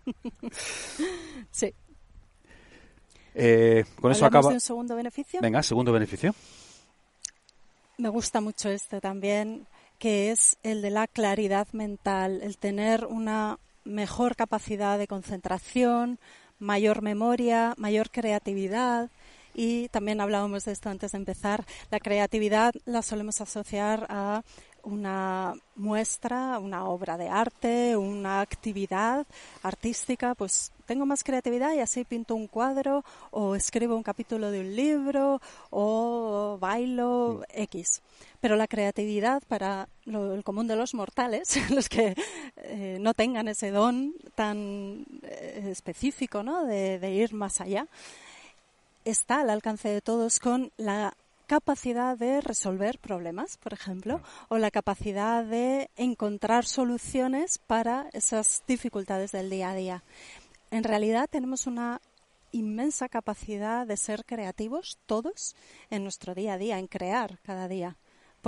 Sí. 1.50 1.74
Eh, 3.34 3.84
con 4.00 4.10
eso 4.10 4.26
acaba. 4.26 4.48
De 4.48 4.54
un 4.54 4.60
segundo 4.60 4.96
beneficio? 4.96 5.40
Venga, 5.40 5.62
segundo 5.62 5.92
beneficio. 5.92 6.34
Me 7.96 8.08
gusta 8.08 8.40
mucho 8.40 8.68
este 8.68 9.00
también, 9.00 9.66
que 9.98 10.30
es 10.30 10.56
el 10.62 10.82
de 10.82 10.90
la 10.90 11.06
claridad 11.06 11.68
mental, 11.72 12.40
el 12.42 12.58
tener 12.58 13.04
una 13.06 13.58
mejor 13.84 14.36
capacidad 14.36 14.98
de 14.98 15.06
concentración, 15.06 16.18
mayor 16.58 17.02
memoria, 17.02 17.74
mayor 17.76 18.10
creatividad. 18.10 19.10
Y 19.54 19.88
también 19.88 20.20
hablábamos 20.20 20.64
de 20.64 20.72
esto 20.72 20.88
antes 20.88 21.12
de 21.12 21.18
empezar. 21.18 21.64
La 21.90 21.98
creatividad 21.98 22.74
la 22.84 23.02
solemos 23.02 23.40
asociar 23.40 24.06
a 24.08 24.42
una 24.82 25.54
muestra, 25.76 26.58
una 26.58 26.84
obra 26.88 27.16
de 27.16 27.28
arte, 27.28 27.96
una 27.96 28.40
actividad 28.40 29.26
artística, 29.62 30.34
pues 30.34 30.72
tengo 30.86 31.06
más 31.06 31.22
creatividad 31.22 31.74
y 31.74 31.80
así 31.80 32.04
pinto 32.04 32.34
un 32.34 32.46
cuadro 32.46 33.04
o 33.30 33.54
escribo 33.54 33.96
un 33.96 34.02
capítulo 34.02 34.50
de 34.50 34.60
un 34.60 34.74
libro 34.74 35.40
o 35.70 36.56
bailo 36.60 37.42
X. 37.52 38.00
Pero 38.40 38.56
la 38.56 38.68
creatividad 38.68 39.42
para 39.48 39.88
el 40.06 40.44
común 40.44 40.66
de 40.68 40.76
los 40.76 40.94
mortales, 40.94 41.56
los 41.70 41.88
que 41.88 42.14
eh, 42.56 42.98
no 43.00 43.14
tengan 43.14 43.48
ese 43.48 43.70
don 43.70 44.14
tan 44.34 45.06
eh, 45.22 45.68
específico 45.70 46.42
¿no? 46.42 46.64
de, 46.64 46.98
de 46.98 47.10
ir 47.10 47.34
más 47.34 47.60
allá, 47.60 47.86
está 49.04 49.40
al 49.40 49.50
alcance 49.50 49.88
de 49.88 50.00
todos 50.00 50.38
con 50.38 50.70
la 50.76 51.14
capacidad 51.48 52.16
de 52.16 52.42
resolver 52.42 52.98
problemas, 52.98 53.56
por 53.56 53.72
ejemplo, 53.72 54.20
o 54.48 54.58
la 54.58 54.70
capacidad 54.70 55.42
de 55.42 55.88
encontrar 55.96 56.66
soluciones 56.66 57.58
para 57.58 58.10
esas 58.12 58.62
dificultades 58.68 59.32
del 59.32 59.48
día 59.48 59.70
a 59.70 59.74
día. 59.74 60.02
En 60.70 60.84
realidad 60.84 61.26
tenemos 61.30 61.66
una 61.66 62.02
inmensa 62.52 63.08
capacidad 63.08 63.86
de 63.86 63.96
ser 63.96 64.24
creativos 64.26 64.98
todos 65.06 65.56
en 65.90 66.02
nuestro 66.02 66.34
día 66.34 66.54
a 66.54 66.58
día, 66.58 66.78
en 66.78 66.86
crear 66.86 67.38
cada 67.42 67.66
día. 67.66 67.96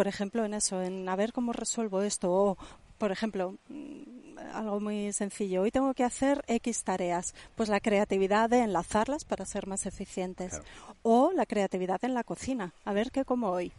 Por 0.01 0.09
ejemplo, 0.09 0.47
en 0.47 0.55
eso, 0.55 0.81
en 0.81 1.07
a 1.11 1.15
ver 1.15 1.35
cómo 1.35 1.53
resuelvo 1.53 2.01
esto, 2.01 2.33
o 2.33 2.57
por 2.97 3.13
ejemplo, 3.13 3.59
mm, 3.69 4.39
algo 4.55 4.81
muy 4.81 5.13
sencillo. 5.13 5.61
Hoy 5.61 5.71
tengo 5.71 5.93
que 5.93 6.05
hacer 6.05 6.43
X 6.47 6.85
tareas. 6.85 7.35
Pues 7.55 7.69
la 7.69 7.81
creatividad 7.81 8.49
de 8.49 8.61
enlazarlas 8.61 9.27
para 9.27 9.45
ser 9.45 9.67
más 9.67 9.85
eficientes. 9.85 10.63
O 11.03 11.33
la 11.33 11.45
creatividad 11.45 12.03
en 12.03 12.15
la 12.15 12.25
cocina. 12.25 12.73
A 12.87 12.95
ver 12.95 13.11
qué 13.11 13.27
como 13.27 13.51
hoy. 13.51 13.73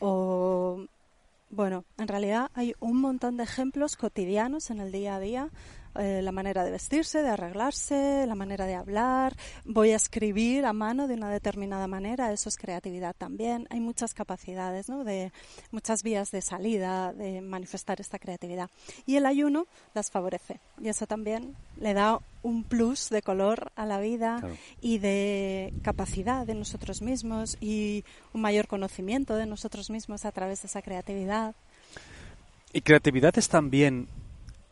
O, 0.00 0.86
bueno, 1.50 1.84
en 1.98 2.08
realidad 2.08 2.50
hay 2.54 2.74
un 2.80 3.00
montón 3.00 3.36
de 3.36 3.44
ejemplos 3.44 3.94
cotidianos 3.94 4.70
en 4.70 4.80
el 4.80 4.90
día 4.90 5.14
a 5.14 5.20
día 5.20 5.50
eh, 5.98 6.20
la 6.22 6.30
manera 6.30 6.64
de 6.64 6.70
vestirse, 6.70 7.22
de 7.22 7.30
arreglarse, 7.30 8.24
la 8.26 8.34
manera 8.34 8.66
de 8.66 8.74
hablar. 8.74 9.36
Voy 9.64 9.90
a 9.90 9.96
escribir 9.96 10.64
a 10.64 10.72
mano 10.72 11.08
de 11.08 11.14
una 11.14 11.30
determinada 11.30 11.86
manera, 11.88 12.32
eso 12.32 12.48
es 12.48 12.56
creatividad 12.56 13.14
también. 13.16 13.66
Hay 13.70 13.80
muchas 13.80 14.14
capacidades, 14.14 14.88
¿no? 14.88 15.02
De 15.02 15.32
muchas 15.72 16.02
vías 16.02 16.30
de 16.30 16.42
salida 16.42 17.12
de 17.12 17.40
manifestar 17.40 18.00
esta 18.00 18.18
creatividad. 18.18 18.70
Y 19.04 19.16
el 19.16 19.26
ayuno 19.26 19.66
las 19.94 20.10
favorece. 20.10 20.60
Y 20.80 20.88
eso 20.88 21.06
también 21.06 21.56
le 21.76 21.94
da 21.94 22.20
un 22.42 22.62
plus 22.64 23.10
de 23.10 23.22
color 23.22 23.72
a 23.74 23.84
la 23.84 24.00
vida 24.00 24.40
y 24.80 24.98
de 24.98 25.72
capacidad 25.82 26.46
de 26.46 26.54
nosotros 26.54 27.02
mismos 27.02 27.56
y 27.60 28.04
un 28.32 28.40
mayor 28.40 28.66
conocimiento 28.66 29.36
de 29.36 29.46
nosotros 29.46 29.90
mismos 29.90 30.24
a 30.24 30.32
través 30.32 30.62
de 30.62 30.68
esa 30.68 30.82
creatividad. 30.82 31.54
Y 32.72 32.82
creatividad 32.82 33.36
es 33.36 33.48
también 33.48 34.08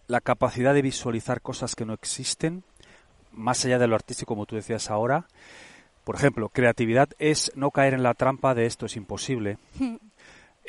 la 0.09 0.21
capacidad 0.23 0.75
de 0.75 0.83
visualizar 0.83 1.41
cosas 1.43 1.77
que 1.77 1.85
no 1.85 1.93
existen, 1.93 2.65
más 3.31 3.65
allá 3.65 3.79
de 3.79 3.87
lo 3.87 3.95
artístico, 3.95 4.35
como 4.35 4.47
tú 4.47 4.57
decías 4.57 4.91
ahora. 4.91 5.27
Por 6.03 6.17
ejemplo, 6.17 6.49
creatividad 6.49 7.11
es 7.19 7.53
no 7.55 7.71
caer 7.71 7.93
en 7.93 8.03
la 8.03 8.15
trampa 8.15 8.55
de 8.55 8.67
esto 8.67 8.87
es 8.87 8.97
imposible. 8.97 9.59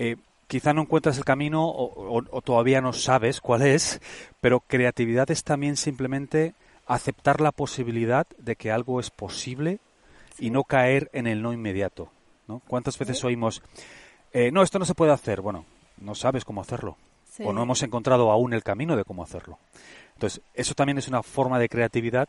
Eh, 0.01 0.15
quizá 0.47 0.71
no 0.71 0.83
encuentras 0.83 1.17
el 1.17 1.25
camino 1.25 1.67
o, 1.67 2.41
todavía 2.41 2.79
no 2.79 2.93
sabes 2.93 3.41
cuál 3.41 3.63
es, 3.63 3.99
pero 4.39 4.61
creatividad 4.61 5.29
es 5.29 5.43
también 5.43 5.75
simplemente 5.75 6.53
aceptar 6.87 7.41
la 7.41 7.51
posibilidad 7.51 8.25
de 8.37 8.55
que 8.55 8.71
algo 8.71 9.01
es 9.01 9.09
posible 9.09 9.79
y 10.37 10.51
no 10.51 10.63
caer 10.63 11.09
en 11.11 11.27
el 11.27 11.41
no 11.41 11.51
inmediato. 11.51 12.09
¿no? 12.47 12.61
¿Cuántas 12.65 12.97
veces 12.97 13.21
oímos, 13.25 13.61
eh, 14.31 14.51
no, 14.53 14.63
esto 14.63 14.79
no 14.79 14.85
se 14.85 14.95
puede 14.95 15.11
hacer? 15.11 15.41
Bueno, 15.41 15.65
no 15.97 16.15
sabes 16.15 16.45
cómo 16.45 16.61
hacerlo 16.61 16.95
o 17.43 17.53
no 17.53 17.63
hemos 17.63 17.81
encontrado 17.83 18.31
aún 18.31 18.53
el 18.53 18.63
camino 18.63 18.95
de 18.95 19.03
cómo 19.03 19.23
hacerlo. 19.23 19.57
Entonces, 20.13 20.41
eso 20.53 20.73
también 20.73 20.97
es 20.97 21.07
una 21.07 21.23
forma 21.23 21.59
de 21.59 21.69
creatividad 21.69 22.27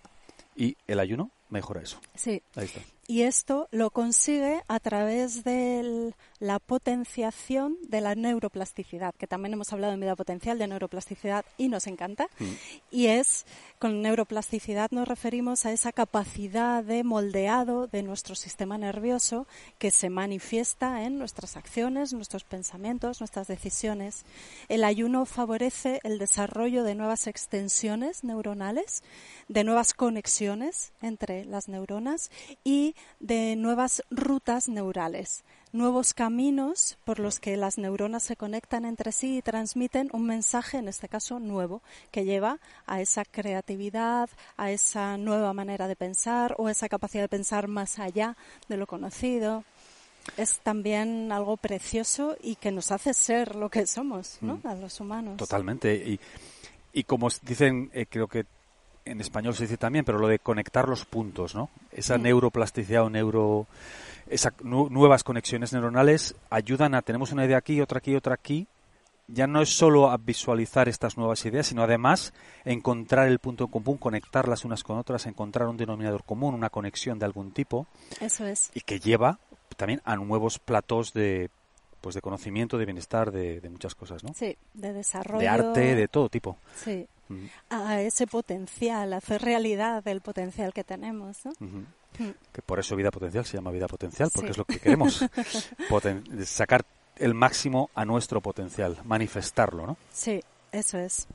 y 0.57 0.77
el 0.87 1.01
ayuno 1.01 1.31
mejora 1.49 1.83
eso. 1.83 2.01
Sí. 2.15 2.43
Ahí 2.55 2.67
está. 2.67 2.81
Y 3.11 3.23
esto 3.23 3.67
lo 3.73 3.91
consigue 3.91 4.63
a 4.69 4.79
través 4.79 5.43
de 5.43 6.15
la 6.39 6.61
potenciación 6.61 7.77
de 7.89 8.01
la 8.01 8.15
neuroplasticidad, 8.15 9.17
que 9.17 9.27
también 9.27 9.53
hemos 9.53 9.73
hablado 9.73 9.95
en 9.95 9.99
vida 9.99 10.15
potencial 10.15 10.61
de 10.61 10.69
neuroplasticidad 10.69 11.45
y 11.59 11.67
nos 11.67 11.89
encanta. 11.89 12.29
Mm. 12.39 12.45
Y 12.93 13.07
es, 13.07 13.47
con 13.81 14.01
neuroplasticidad 14.01 14.93
nos 14.93 15.09
referimos 15.09 15.67
a 15.67 15.73
esa 15.73 15.91
capacidad 15.91 16.85
de 16.85 17.03
moldeado 17.03 17.89
de 17.89 18.05
nuestro 18.05 18.37
sistema 18.37 18.79
nervioso 18.79 19.49
que 19.81 19.91
se 19.91 20.09
manifiesta 20.09 21.03
en 21.03 21.19
nuestras 21.19 21.57
acciones, 21.57 22.13
nuestros 22.13 22.45
pensamientos, 22.45 23.19
nuestras 23.21 23.49
decisiones. 23.49 24.25
El 24.69 24.85
ayuno 24.85 25.27
favorece 25.27 25.99
el 26.05 26.21
desarrollo 26.21 26.85
de 26.85 26.95
nuevas 26.95 27.27
extensiones 27.27 28.23
neuronales, 28.23 29.03
de 29.49 29.65
nuevas 29.65 29.95
conexiones 29.95 30.93
entre 31.03 31.45
las 31.45 31.67
neuronas 31.67 32.31
y 32.63 32.95
de 33.21 33.55
nuevas 33.57 34.03
rutas 34.11 34.69
neurales, 34.69 35.45
nuevos 35.73 36.15
caminos 36.15 36.99
por 37.05 37.19
los 37.19 37.39
que 37.39 37.57
las 37.57 37.79
neuronas 37.79 38.23
se 38.23 38.37
conectan 38.37 38.85
entre 38.85 39.13
sí 39.13 39.39
y 39.39 39.43
transmiten 39.43 40.09
un 40.13 40.27
mensaje, 40.27 40.79
en 40.79 40.89
este 40.89 41.09
caso 41.09 41.39
nuevo, 41.39 41.83
que 42.11 42.25
lleva 42.25 42.59
a 42.87 43.01
esa 43.01 43.25
creatividad, 43.25 44.31
a 44.57 44.71
esa 44.71 45.17
nueva 45.17 45.53
manera 45.53 45.87
de 45.87 45.97
pensar 45.97 46.55
o 46.59 46.69
esa 46.69 46.89
capacidad 46.89 47.25
de 47.25 47.29
pensar 47.29 47.69
más 47.69 47.99
allá 47.99 48.37
de 48.69 48.77
lo 48.77 48.87
conocido. 48.87 49.65
Es 50.37 50.59
también 50.61 51.33
algo 51.33 51.57
precioso 51.57 52.37
y 52.43 52.57
que 52.57 52.71
nos 52.71 52.93
hace 52.93 53.15
ser 53.15 53.57
lo 53.57 53.71
que 53.71 53.87
somos, 53.87 54.39
¿no? 54.41 54.61
Mm. 54.63 54.67
A 54.67 54.75
los 54.75 55.01
humanos. 55.01 55.37
Totalmente. 55.37 55.95
Y, 55.95 56.21
y 56.93 57.05
como 57.05 57.29
dicen, 57.43 57.91
eh, 57.95 58.07
creo 58.07 58.29
que 58.29 58.45
en 59.05 59.21
español 59.21 59.55
se 59.55 59.65
dice 59.65 59.77
también, 59.77 60.05
pero 60.05 60.19
lo 60.19 60.29
de 60.29 60.39
conectar 60.39 60.89
los 60.89 61.05
puntos, 61.05 61.55
¿no? 61.55 61.71
Esa 61.93 62.19
neuroplasticidad 62.19 63.05
o 63.05 63.11
neuro, 63.11 63.67
esas 64.29 64.53
nuevas 64.63 65.25
conexiones 65.25 65.73
neuronales 65.73 66.35
ayudan 66.51 66.95
a, 66.95 67.03
tenemos 67.03 67.33
una 67.33 67.45
idea 67.45 67.59
aquí, 67.59 67.81
otra 67.81 67.99
aquí, 67.99 68.15
otra 68.15 68.35
aquí, 68.35 68.67
ya 69.33 69.47
no 69.47 69.63
es 69.63 69.71
solo 69.71 70.11
a 70.11 70.17
visualizar 70.17 70.89
estas 70.89 71.17
nuevas 71.17 71.45
ideas, 71.45 71.69
sino 71.69 71.83
además 71.83 72.33
encontrar 72.65 73.29
el 73.29 73.39
punto 73.39 73.69
común, 73.69 73.97
conectarlas 73.97 74.65
unas 74.65 74.83
con 74.83 74.99
otras, 74.99 75.27
encontrar 75.27 75.69
un 75.69 75.77
denominador 75.77 76.25
común, 76.25 76.55
una 76.55 76.71
conexión 76.71 77.19
de 77.19 77.27
algún 77.27 77.53
tipo. 77.53 77.87
Eso 78.21 78.45
es. 78.45 78.71
Y 78.75 78.81
que 78.81 78.99
lleva 78.99 79.39
también 79.77 80.01
a 80.05 80.17
nuevos 80.17 80.59
platos 80.59 81.13
de 81.13 81.51
pues 82.01 82.15
de 82.15 82.23
conocimiento, 82.23 82.79
de 82.79 82.87
bienestar, 82.87 83.31
de, 83.31 83.61
muchas 83.71 83.95
cosas, 83.95 84.25
¿no? 84.25 84.33
Sí, 84.33 84.57
de 84.73 84.95
desarrollo. 84.95 85.39
De 85.39 85.49
arte, 85.49 85.95
de 85.95 86.09
todo 86.09 86.31
tipo. 86.31 86.57
Sí 86.75 87.07
a 87.69 88.01
ese 88.01 88.27
potencial, 88.27 89.13
a 89.13 89.19
hacer 89.19 89.43
realidad 89.43 90.03
del 90.03 90.21
potencial 90.21 90.73
que 90.73 90.85
tenemos. 90.85 91.39
Mm. 91.59 91.83
Que 92.53 92.63
por 92.63 92.79
eso 92.79 92.97
vida 92.97 93.11
potencial 93.11 93.45
se 93.45 93.57
llama 93.57 93.71
vida 93.71 93.87
potencial, 93.87 94.31
porque 94.35 94.51
es 94.51 94.59
lo 94.59 94.65
que 94.65 94.79
queremos, 94.79 95.25
sacar 96.45 96.85
el 97.17 97.35
máximo 97.35 97.91
a 97.95 98.05
nuestro 98.05 98.41
potencial, 98.41 98.99
manifestarlo, 99.05 99.87
¿no? 99.87 99.97
Sí, 100.13 100.41
eso 100.73 100.99
es. 100.99 101.27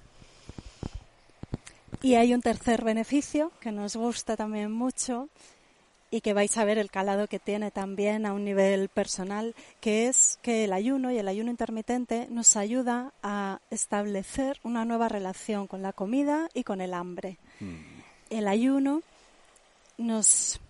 Y 2.01 2.15
hay 2.15 2.33
un 2.33 2.41
tercer 2.41 2.83
beneficio 2.83 3.51
que 3.59 3.71
nos 3.71 3.95
gusta 3.95 4.35
también 4.35 4.71
mucho, 4.71 5.29
y 6.15 6.21
que 6.21 6.33
vais 6.33 6.57
a 6.57 6.63
ver 6.63 6.77
el 6.77 6.89
calado 6.89 7.27
que 7.27 7.39
tiene 7.39 7.71
también 7.71 8.25
a 8.25 8.31
un 8.31 8.45
nivel 8.45 8.87
personal, 8.87 9.53
que 9.81 10.07
es 10.07 10.39
que 10.41 10.63
el 10.63 10.71
ayuno 10.71 11.11
y 11.11 11.17
el 11.17 11.27
ayuno 11.27 11.51
intermitente 11.51 12.27
nos 12.29 12.55
ayuda 12.55 13.11
a 13.21 13.59
establecer 13.69 14.61
una 14.63 14.85
nueva 14.85 15.09
relación 15.09 15.67
con 15.67 15.81
la 15.81 15.91
comida 15.91 16.47
y 16.53 16.63
con 16.63 16.79
el 16.79 16.93
hambre. 16.93 17.37
Mm. 17.59 17.75
El 18.29 18.47
ayuno 18.47 19.01
nos 19.97 20.61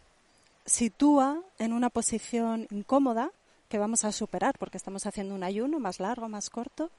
sitúa 0.66 1.40
en 1.60 1.74
una 1.74 1.92
posición 1.92 2.68
incómoda 2.72 3.30
que 3.70 3.78
vamos 3.78 4.04
a 4.04 4.12
superar 4.12 4.58
porque 4.58 4.78
estamos 4.78 5.06
haciendo 5.06 5.36
un 5.36 5.44
ayuno 5.44 5.80
más 5.80 6.00
largo, 6.00 6.28
más 6.28 6.50
corto, 6.50 6.90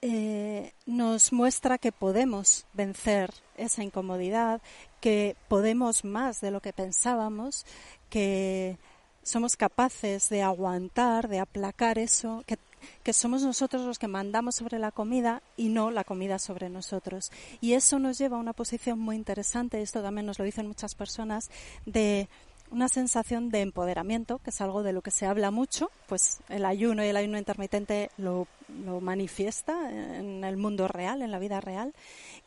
eh, 0.00 0.72
nos 0.86 1.32
muestra 1.32 1.78
que 1.78 1.92
podemos 1.92 2.66
vencer 2.72 3.32
esa 3.56 3.82
incomodidad, 3.82 4.62
que 5.00 5.36
podemos 5.48 6.04
más 6.04 6.40
de 6.40 6.50
lo 6.50 6.60
que 6.60 6.72
pensábamos, 6.72 7.66
que 8.08 8.78
somos 9.22 9.56
capaces 9.56 10.28
de 10.28 10.42
aguantar, 10.42 11.28
de 11.28 11.38
aplacar 11.38 11.98
eso, 11.98 12.44
que, 12.46 12.58
que, 13.02 13.12
somos 13.12 13.42
nosotros 13.42 13.84
los 13.84 13.98
que 13.98 14.08
mandamos 14.08 14.54
sobre 14.54 14.78
la 14.78 14.90
comida 14.90 15.42
y 15.56 15.68
no 15.68 15.90
la 15.90 16.04
comida 16.04 16.38
sobre 16.38 16.70
nosotros. 16.70 17.30
Y 17.60 17.72
eso 17.74 17.98
nos 17.98 18.18
lleva 18.18 18.36
a 18.36 18.40
una 18.40 18.52
posición 18.52 18.98
muy 18.98 19.16
interesante, 19.16 19.82
esto 19.82 20.02
también 20.02 20.26
nos 20.26 20.38
lo 20.38 20.44
dicen 20.44 20.66
muchas 20.66 20.94
personas, 20.94 21.50
de 21.84 22.28
una 22.74 22.88
sensación 22.88 23.50
de 23.50 23.60
empoderamiento, 23.60 24.38
que 24.40 24.50
es 24.50 24.60
algo 24.60 24.82
de 24.82 24.92
lo 24.92 25.00
que 25.00 25.12
se 25.12 25.26
habla 25.26 25.50
mucho, 25.50 25.90
pues 26.08 26.40
el 26.48 26.64
ayuno 26.64 27.04
y 27.04 27.08
el 27.08 27.16
ayuno 27.16 27.38
intermitente 27.38 28.10
lo, 28.18 28.48
lo 28.84 29.00
manifiesta 29.00 29.90
en 29.90 30.42
el 30.42 30.56
mundo 30.56 30.88
real, 30.88 31.22
en 31.22 31.30
la 31.30 31.38
vida 31.38 31.60
real, 31.60 31.94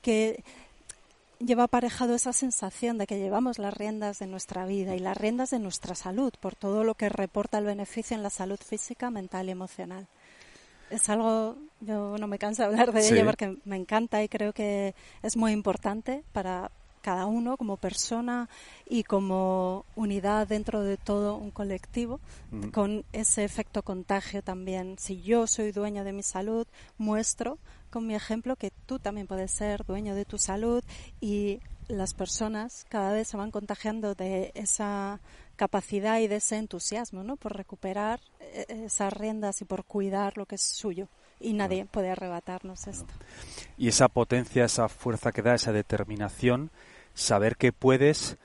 que 0.02 0.44
lleva 1.40 1.64
aparejado 1.64 2.14
esa 2.14 2.34
sensación 2.34 2.98
de 2.98 3.08
que 3.08 3.20
llevamos 3.20 3.58
las 3.58 3.74
riendas 3.74 4.20
de 4.20 4.28
nuestra 4.28 4.66
vida 4.66 4.96
y 4.96 5.00
las 5.00 5.16
riendas 5.16 5.52
de 5.52 5.60
nuestra 5.60 5.96
salud, 5.96 6.34
por 6.40 6.56
todo 6.56 6.84
lo 6.84 6.96
que 6.96 7.08
reporta 7.08 7.58
el 7.58 7.66
beneficio 7.66 8.16
en 8.16 8.24
la 8.24 8.30
salud 8.30 8.60
física, 8.60 9.10
mental 9.10 9.48
y 9.48 9.52
emocional. 9.52 10.08
Es 10.90 11.10
algo, 11.10 11.56
yo 11.80 12.18
no 12.18 12.28
me 12.28 12.38
canso 12.38 12.64
de 12.64 12.68
hablar 12.68 12.92
de 12.92 13.08
ello 13.08 13.26
porque 13.26 13.58
me 13.66 13.76
encanta 13.76 14.24
y 14.24 14.30
creo 14.30 14.52
que 14.52 14.94
es 15.22 15.38
muy 15.38 15.52
importante 15.52 16.24
para, 16.34 16.72
cada 17.08 17.26
uno 17.26 17.56
como 17.56 17.78
persona 17.78 18.50
y 18.86 19.04
como 19.04 19.86
unidad 19.96 20.46
dentro 20.46 20.84
de 20.84 20.98
todo 20.98 21.38
un 21.38 21.52
colectivo, 21.52 22.20
con 22.74 23.06
ese 23.14 23.46
efecto 23.46 23.82
contagio 23.82 24.42
también. 24.42 24.98
Si 25.00 25.22
yo 25.22 25.48
soy 25.48 25.72
dueño 25.72 26.04
de 26.04 26.12
mi 26.12 26.22
salud, 26.22 26.68
muestro 26.98 27.60
con 27.92 28.06
mi 28.06 28.14
ejemplo 28.14 28.58
que 28.58 28.74
tú 28.86 29.00
también 29.00 29.26
puedes 29.26 29.52
ser 29.52 29.86
dueño 29.86 30.16
de 30.16 30.26
tu 30.26 30.38
salud 30.38 30.84
y 31.22 31.62
las 31.88 32.14
personas 32.14 32.86
cada 32.90 33.14
vez 33.14 33.30
se 33.30 33.38
van 33.38 33.52
contagiando 33.52 34.14
de 34.14 34.52
esa 34.54 35.22
capacidad 35.56 36.20
y 36.20 36.28
de 36.28 36.36
ese 36.36 36.58
entusiasmo, 36.58 37.24
¿no? 37.24 37.38
Por 37.38 37.56
recuperar 37.56 38.20
eh, 38.42 38.66
esas 38.86 39.14
riendas 39.14 39.62
y 39.62 39.64
por 39.64 39.86
cuidar 39.86 40.38
lo 40.38 40.46
que 40.46 40.56
es 40.56 40.62
suyo 40.62 41.08
y 41.40 41.54
nadie 41.54 41.86
puede 41.86 42.10
arrebatarnos 42.10 42.88
esto. 42.88 43.14
Y 43.78 43.88
esa 43.88 44.08
potencia, 44.08 44.66
esa 44.66 44.90
fuerza 44.90 45.32
que 45.32 45.42
da, 45.42 45.56
esa 45.56 45.72
determinación, 45.72 46.72
saber 47.18 47.58
que 47.58 47.74
puedes, 47.74 48.38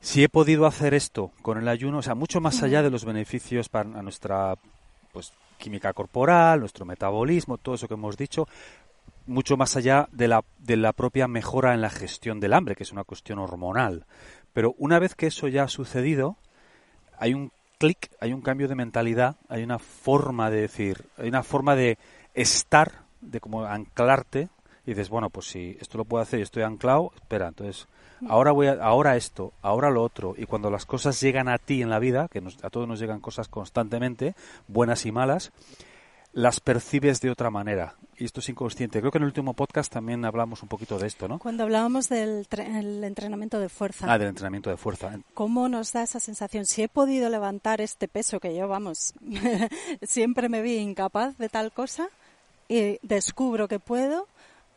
si 0.00 0.22
he 0.22 0.28
podido 0.28 0.64
hacer 0.66 0.94
esto 0.94 1.32
con 1.42 1.58
el 1.58 1.68
ayuno, 1.68 1.98
o 1.98 2.02
sea, 2.02 2.14
mucho 2.14 2.40
más 2.40 2.62
allá 2.62 2.82
de 2.82 2.90
los 2.90 3.04
beneficios 3.04 3.68
para 3.68 4.02
nuestra 4.02 4.56
pues 5.12 5.32
química 5.58 5.92
corporal, 5.92 6.60
nuestro 6.60 6.86
metabolismo, 6.86 7.58
todo 7.58 7.74
eso 7.74 7.88
que 7.88 7.94
hemos 7.94 8.16
dicho, 8.16 8.48
mucho 9.26 9.56
más 9.56 9.76
allá 9.76 10.08
de 10.12 10.28
la, 10.28 10.44
de 10.58 10.76
la 10.76 10.92
propia 10.92 11.26
mejora 11.28 11.74
en 11.74 11.80
la 11.80 11.90
gestión 11.90 12.40
del 12.40 12.54
hambre, 12.54 12.76
que 12.76 12.84
es 12.84 12.92
una 12.92 13.04
cuestión 13.04 13.38
hormonal. 13.40 14.06
Pero 14.52 14.74
una 14.78 14.98
vez 14.98 15.14
que 15.14 15.26
eso 15.26 15.48
ya 15.48 15.64
ha 15.64 15.68
sucedido, 15.68 16.36
hay 17.18 17.34
un 17.34 17.52
clic, 17.78 18.10
hay 18.20 18.32
un 18.32 18.40
cambio 18.40 18.68
de 18.68 18.76
mentalidad, 18.76 19.36
hay 19.48 19.64
una 19.64 19.80
forma 19.80 20.50
de 20.50 20.60
decir, 20.62 21.06
hay 21.18 21.28
una 21.28 21.42
forma 21.42 21.74
de 21.74 21.98
estar, 22.34 23.02
de 23.20 23.40
como 23.40 23.64
anclarte 23.64 24.48
y 24.86 24.90
dices, 24.90 25.08
bueno, 25.08 25.30
pues 25.30 25.46
si 25.46 25.76
esto 25.80 25.98
lo 25.98 26.04
puedo 26.04 26.22
hacer 26.22 26.40
y 26.40 26.42
estoy 26.42 26.62
anclado, 26.62 27.12
espera, 27.14 27.48
entonces 27.48 27.86
ahora 28.28 28.52
voy 28.52 28.68
a, 28.68 28.72
ahora 28.82 29.16
esto, 29.16 29.52
ahora 29.62 29.90
lo 29.90 30.02
otro 30.02 30.34
y 30.36 30.46
cuando 30.46 30.70
las 30.70 30.86
cosas 30.86 31.20
llegan 31.20 31.48
a 31.48 31.58
ti 31.58 31.82
en 31.82 31.90
la 31.90 31.98
vida, 31.98 32.28
que 32.28 32.42
a 32.62 32.70
todos 32.70 32.88
nos 32.88 33.00
llegan 33.00 33.20
cosas 33.20 33.48
constantemente, 33.48 34.34
buenas 34.68 35.06
y 35.06 35.12
malas, 35.12 35.52
las 36.32 36.60
percibes 36.60 37.20
de 37.20 37.30
otra 37.30 37.50
manera 37.50 37.94
y 38.20 38.24
esto 38.24 38.40
es 38.40 38.48
inconsciente. 38.50 39.00
Creo 39.00 39.10
que 39.10 39.18
en 39.18 39.22
el 39.22 39.28
último 39.28 39.54
podcast 39.54 39.90
también 39.90 40.24
hablamos 40.26 40.62
un 40.62 40.68
poquito 40.68 40.98
de 40.98 41.06
esto, 41.06 41.26
¿no? 41.26 41.38
Cuando 41.38 41.62
hablábamos 41.64 42.08
del 42.08 42.46
entrenamiento 43.02 43.58
de 43.58 43.70
fuerza. 43.70 44.12
Ah, 44.12 44.18
del 44.18 44.28
entrenamiento 44.28 44.68
de 44.68 44.76
fuerza. 44.76 45.18
¿Cómo 45.32 45.68
nos 45.68 45.92
da 45.92 46.02
esa 46.02 46.20
sensación? 46.20 46.66
Si 46.66 46.82
he 46.82 46.88
podido 46.88 47.30
levantar 47.30 47.80
este 47.80 48.08
peso 48.08 48.38
que 48.38 48.54
yo, 48.54 48.68
vamos, 48.68 49.14
siempre 50.02 50.50
me 50.50 50.60
vi 50.60 50.76
incapaz 50.76 51.38
de 51.38 51.48
tal 51.48 51.72
cosa 51.72 52.10
y 52.68 52.98
descubro 53.02 53.68
que 53.68 53.78
puedo, 53.78 54.28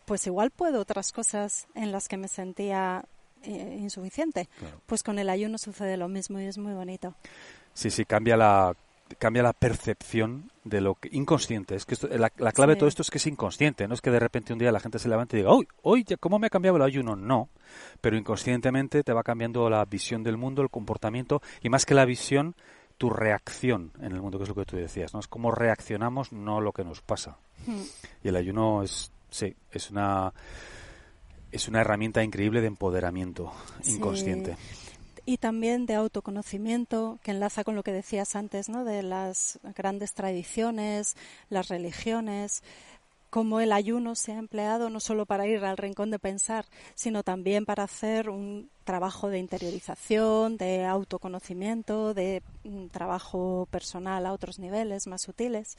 pues 0.06 0.28
igual 0.28 0.52
puedo 0.52 0.80
otras 0.80 1.12
cosas 1.12 1.68
en 1.76 1.92
las 1.92 2.08
que 2.08 2.18
me 2.18 2.28
sentía 2.28 3.06
eh, 3.44 3.78
insuficiente. 3.80 4.50
Pues 4.86 5.04
con 5.04 5.20
el 5.20 5.30
ayuno 5.30 5.58
sucede 5.58 5.98
lo 5.98 6.08
mismo 6.08 6.40
y 6.40 6.46
es 6.46 6.58
muy 6.58 6.74
bonito. 6.74 7.16
Sí, 7.74 7.90
sí, 7.90 8.06
cambia 8.06 8.38
la 8.38 8.74
cambia 9.20 9.44
la 9.44 9.54
percepción 9.54 10.52
de 10.64 10.82
lo 10.82 10.96
que 10.96 11.10
inconsciente. 11.12 11.76
Es 11.76 11.86
que 11.86 11.96
la, 12.18 12.30
clave 12.30 12.74
de 12.74 12.80
todo 12.80 12.90
esto 12.90 13.02
es 13.02 13.12
que 13.12 13.18
es 13.18 13.28
inconsciente 13.28 13.88
no 13.88 13.94
es 13.94 14.02
que 14.02 14.12
de 14.12 14.20
repente 14.20 14.54
un 14.54 14.60
día 14.60 14.72
la 14.72 14.80
gente 14.80 14.98
se 14.98 15.10
levante 15.10 15.38
y 15.38 15.42
diga 15.42 15.54
uy 15.54 15.68
hoy 15.82 16.06
cómo 16.20 16.40
me 16.40 16.48
ha 16.48 16.50
cambiado 16.50 16.78
el 16.78 16.84
ayuno 16.84 17.16
no. 17.16 17.50
Pero 18.02 18.18
inconscientemente 18.18 19.04
te 19.04 19.14
va 19.14 19.24
cambiando 19.24 19.70
la 19.70 19.84
visión 19.86 20.24
del 20.24 20.38
mundo 20.38 20.62
el 20.62 20.70
comportamiento 20.70 21.42
y 21.62 21.70
más 21.70 21.86
que 21.86 21.96
la 21.96 22.06
visión 22.06 22.56
tu 22.98 23.10
reacción 23.10 23.92
en 24.00 24.14
el 24.14 24.22
mundo 24.22 24.38
que 24.38 24.44
es 24.44 24.50
lo 24.50 24.56
que 24.56 24.66
tú 24.66 24.78
decías 24.78 25.14
no 25.14 25.20
es 25.20 25.28
cómo 25.28 25.52
reaccionamos 25.52 26.32
no 26.32 26.62
lo 26.62 26.72
que 26.72 26.84
nos 26.84 27.02
pasa. 27.02 27.38
Hmm. 27.66 27.82
y 28.24 28.28
el 28.28 28.36
ayuno 28.36 28.84
es 28.84 29.13
Sí, 29.34 29.56
es 29.72 29.90
una 29.90 30.32
es 31.52 31.68
una 31.68 31.82
herramienta 31.82 32.24
increíble 32.24 32.62
de 32.62 32.68
empoderamiento 32.68 33.52
inconsciente. 33.86 34.56
y 35.26 35.38
también 35.38 35.86
de 35.86 35.96
autoconocimiento, 35.96 37.20
que 37.24 37.32
enlaza 37.32 37.64
con 37.64 37.76
lo 37.76 37.84
que 37.84 37.94
decías 37.94 38.36
antes, 38.36 38.70
¿no? 38.70 38.84
De 38.84 39.02
las 39.02 39.60
grandes 39.76 40.14
tradiciones, 40.14 41.16
las 41.50 41.70
religiones, 41.70 42.62
cómo 43.32 43.60
el 43.60 43.72
ayuno 43.72 44.14
se 44.14 44.34
ha 44.34 44.38
empleado 44.38 44.92
no 44.92 45.00
solo 45.00 45.26
para 45.26 45.48
ir 45.48 45.66
al 45.66 45.78
rincón 45.78 46.12
de 46.12 46.20
pensar, 46.20 46.66
sino 46.94 47.24
también 47.24 47.66
para 47.66 47.84
hacer 47.84 48.30
un 48.30 48.70
trabajo 48.84 49.30
de 49.30 49.40
interiorización, 49.40 50.58
de 50.58 50.86
autoconocimiento, 50.86 52.14
de 52.14 52.44
mm, 52.64 52.88
trabajo 52.88 53.68
personal 53.72 54.28
a 54.28 54.34
otros 54.34 54.60
niveles 54.60 55.08
más 55.08 55.24
sutiles 55.24 55.78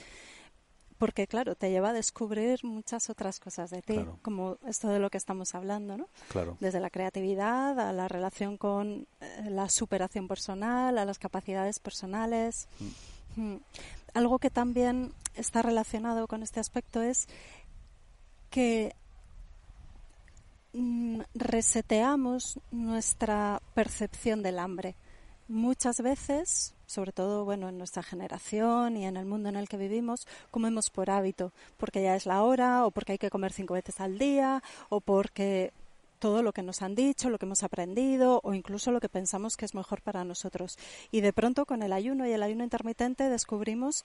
porque 1.05 1.27
claro, 1.27 1.55
te 1.55 1.71
lleva 1.71 1.91
a 1.91 1.93
descubrir 1.93 2.65
muchas 2.65 3.11
otras 3.11 3.39
cosas 3.39 3.69
de 3.69 3.83
ti, 3.83 4.01
como 4.23 4.57
esto 4.67 4.89
de 4.89 4.99
lo 4.99 5.11
que 5.11 5.19
estamos 5.19 5.55
hablando, 5.55 5.99
¿no? 5.99 6.09
Claro. 6.29 6.57
Desde 6.61 6.81
la 6.81 6.89
creatividad 6.89 7.79
a 7.79 7.93
la 7.93 8.09
relación 8.09 8.57
con 8.57 9.07
eh, 9.21 9.51
la 9.51 9.69
superación 9.69 10.29
personal, 10.29 10.97
a 10.97 11.05
las 11.05 11.19
capacidades 11.19 11.79
personales. 11.79 12.69
Mm. 13.37 13.43
Mm. 13.43 13.61
Algo 14.15 14.39
que 14.39 14.49
también 14.49 15.13
está 15.35 15.61
relacionado 15.61 16.27
con 16.27 16.43
este 16.43 16.59
aspecto 16.59 17.03
es 17.03 17.29
que 18.49 18.97
mm, 20.73 21.21
reseteamos 21.35 22.61
nuestra 22.71 23.61
percepción 23.75 24.43
del 24.43 24.59
hambre. 24.59 24.97
Muchas 25.49 26.01
veces, 26.01 26.74
sobre 26.87 27.13
todo 27.13 27.45
bueno, 27.45 27.69
en 27.69 27.79
nuestra 27.79 28.03
generación 28.03 28.97
y 28.97 29.07
en 29.07 29.17
el 29.17 29.27
mundo 29.27 29.49
en 29.49 29.57
el 29.57 29.69
que 29.69 29.77
vivimos, 29.77 30.27
comemos 30.51 30.91
por 30.91 31.11
hábito, 31.11 31.53
porque 31.77 32.03
ya 32.03 32.17
es 32.17 32.27
la 32.27 32.43
hora, 32.43 32.87
o 32.87 32.91
porque 32.91 33.13
hay 33.13 33.19
que 33.19 33.31
comer 33.31 33.53
cinco 33.53 33.75
veces 33.75 34.01
al 34.01 34.19
día, 34.19 34.63
o 34.89 35.01
porque 35.01 35.73
todo 36.25 36.43
lo 36.43 36.55
que 36.55 36.63
nos 36.63 36.81
han 36.81 36.95
dicho, 36.95 37.29
lo 37.29 37.39
que 37.39 37.45
hemos 37.45 37.63
aprendido 37.65 38.41
o 38.45 38.55
incluso 38.55 38.91
lo 38.91 38.99
que 38.99 39.11
pensamos 39.11 39.59
que 39.59 39.67
es 39.67 39.75
mejor 39.75 40.01
para 40.01 40.25
nosotros. 40.25 40.79
Y 41.11 41.21
de 41.21 41.35
pronto 41.35 41.67
con 41.67 41.83
el 41.83 41.93
ayuno 41.93 42.27
y 42.27 42.33
el 42.33 42.43
ayuno 42.43 42.65
intermitente 42.65 43.29
descubrimos 43.29 44.05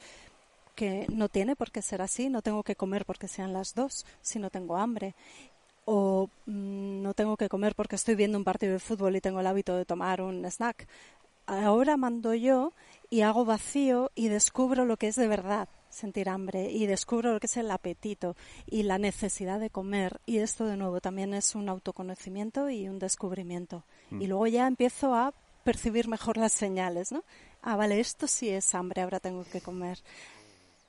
que 0.75 1.07
no 1.09 1.29
tiene 1.29 1.55
por 1.55 1.71
qué 1.71 1.81
ser 1.81 2.01
así, 2.01 2.29
no 2.29 2.41
tengo 2.41 2.63
que 2.63 2.75
comer 2.75 3.05
porque 3.05 3.29
sean 3.29 3.53
las 3.53 3.73
dos, 3.73 4.05
si 4.21 4.37
no 4.37 4.49
tengo 4.49 4.75
hambre. 4.75 5.15
O 5.85 6.29
mm, 6.45 7.01
no 7.01 7.13
tengo 7.13 7.37
que 7.37 7.47
comer 7.47 7.73
porque 7.73 7.95
estoy 7.95 8.15
viendo 8.15 8.37
un 8.37 8.43
partido 8.43 8.73
de 8.73 8.79
fútbol 8.79 9.15
y 9.15 9.21
tengo 9.21 9.39
el 9.39 9.47
hábito 9.47 9.77
de 9.77 9.85
tomar 9.85 10.21
un 10.21 10.45
snack 10.45 10.87
ahora 11.49 11.97
mando 11.97 12.33
yo 12.33 12.73
y 13.09 13.21
hago 13.21 13.45
vacío 13.45 14.11
y 14.15 14.27
descubro 14.27 14.85
lo 14.85 14.97
que 14.97 15.07
es 15.07 15.15
de 15.15 15.27
verdad 15.27 15.69
sentir 15.89 16.29
hambre 16.29 16.69
y 16.71 16.85
descubro 16.85 17.33
lo 17.33 17.39
que 17.39 17.47
es 17.47 17.57
el 17.57 17.71
apetito 17.71 18.35
y 18.67 18.83
la 18.83 18.99
necesidad 18.99 19.59
de 19.59 19.71
comer 19.71 20.21
y 20.25 20.37
esto 20.37 20.65
de 20.65 20.77
nuevo 20.77 21.01
también 21.01 21.33
es 21.33 21.55
un 21.55 21.67
autoconocimiento 21.67 22.69
y 22.69 22.87
un 22.87 22.99
descubrimiento 22.99 23.83
y 24.11 24.25
mm. 24.25 24.29
luego 24.29 24.47
ya 24.47 24.67
empiezo 24.67 25.15
a 25.15 25.33
percibir 25.63 26.07
mejor 26.07 26.37
las 26.37 26.53
señales, 26.53 27.11
¿no? 27.11 27.23
Ah, 27.61 27.75
vale, 27.75 27.99
esto 27.99 28.27
sí 28.27 28.49
es 28.49 28.73
hambre, 28.73 29.01
ahora 29.01 29.19
tengo 29.19 29.43
que 29.43 29.61
comer. 29.61 29.99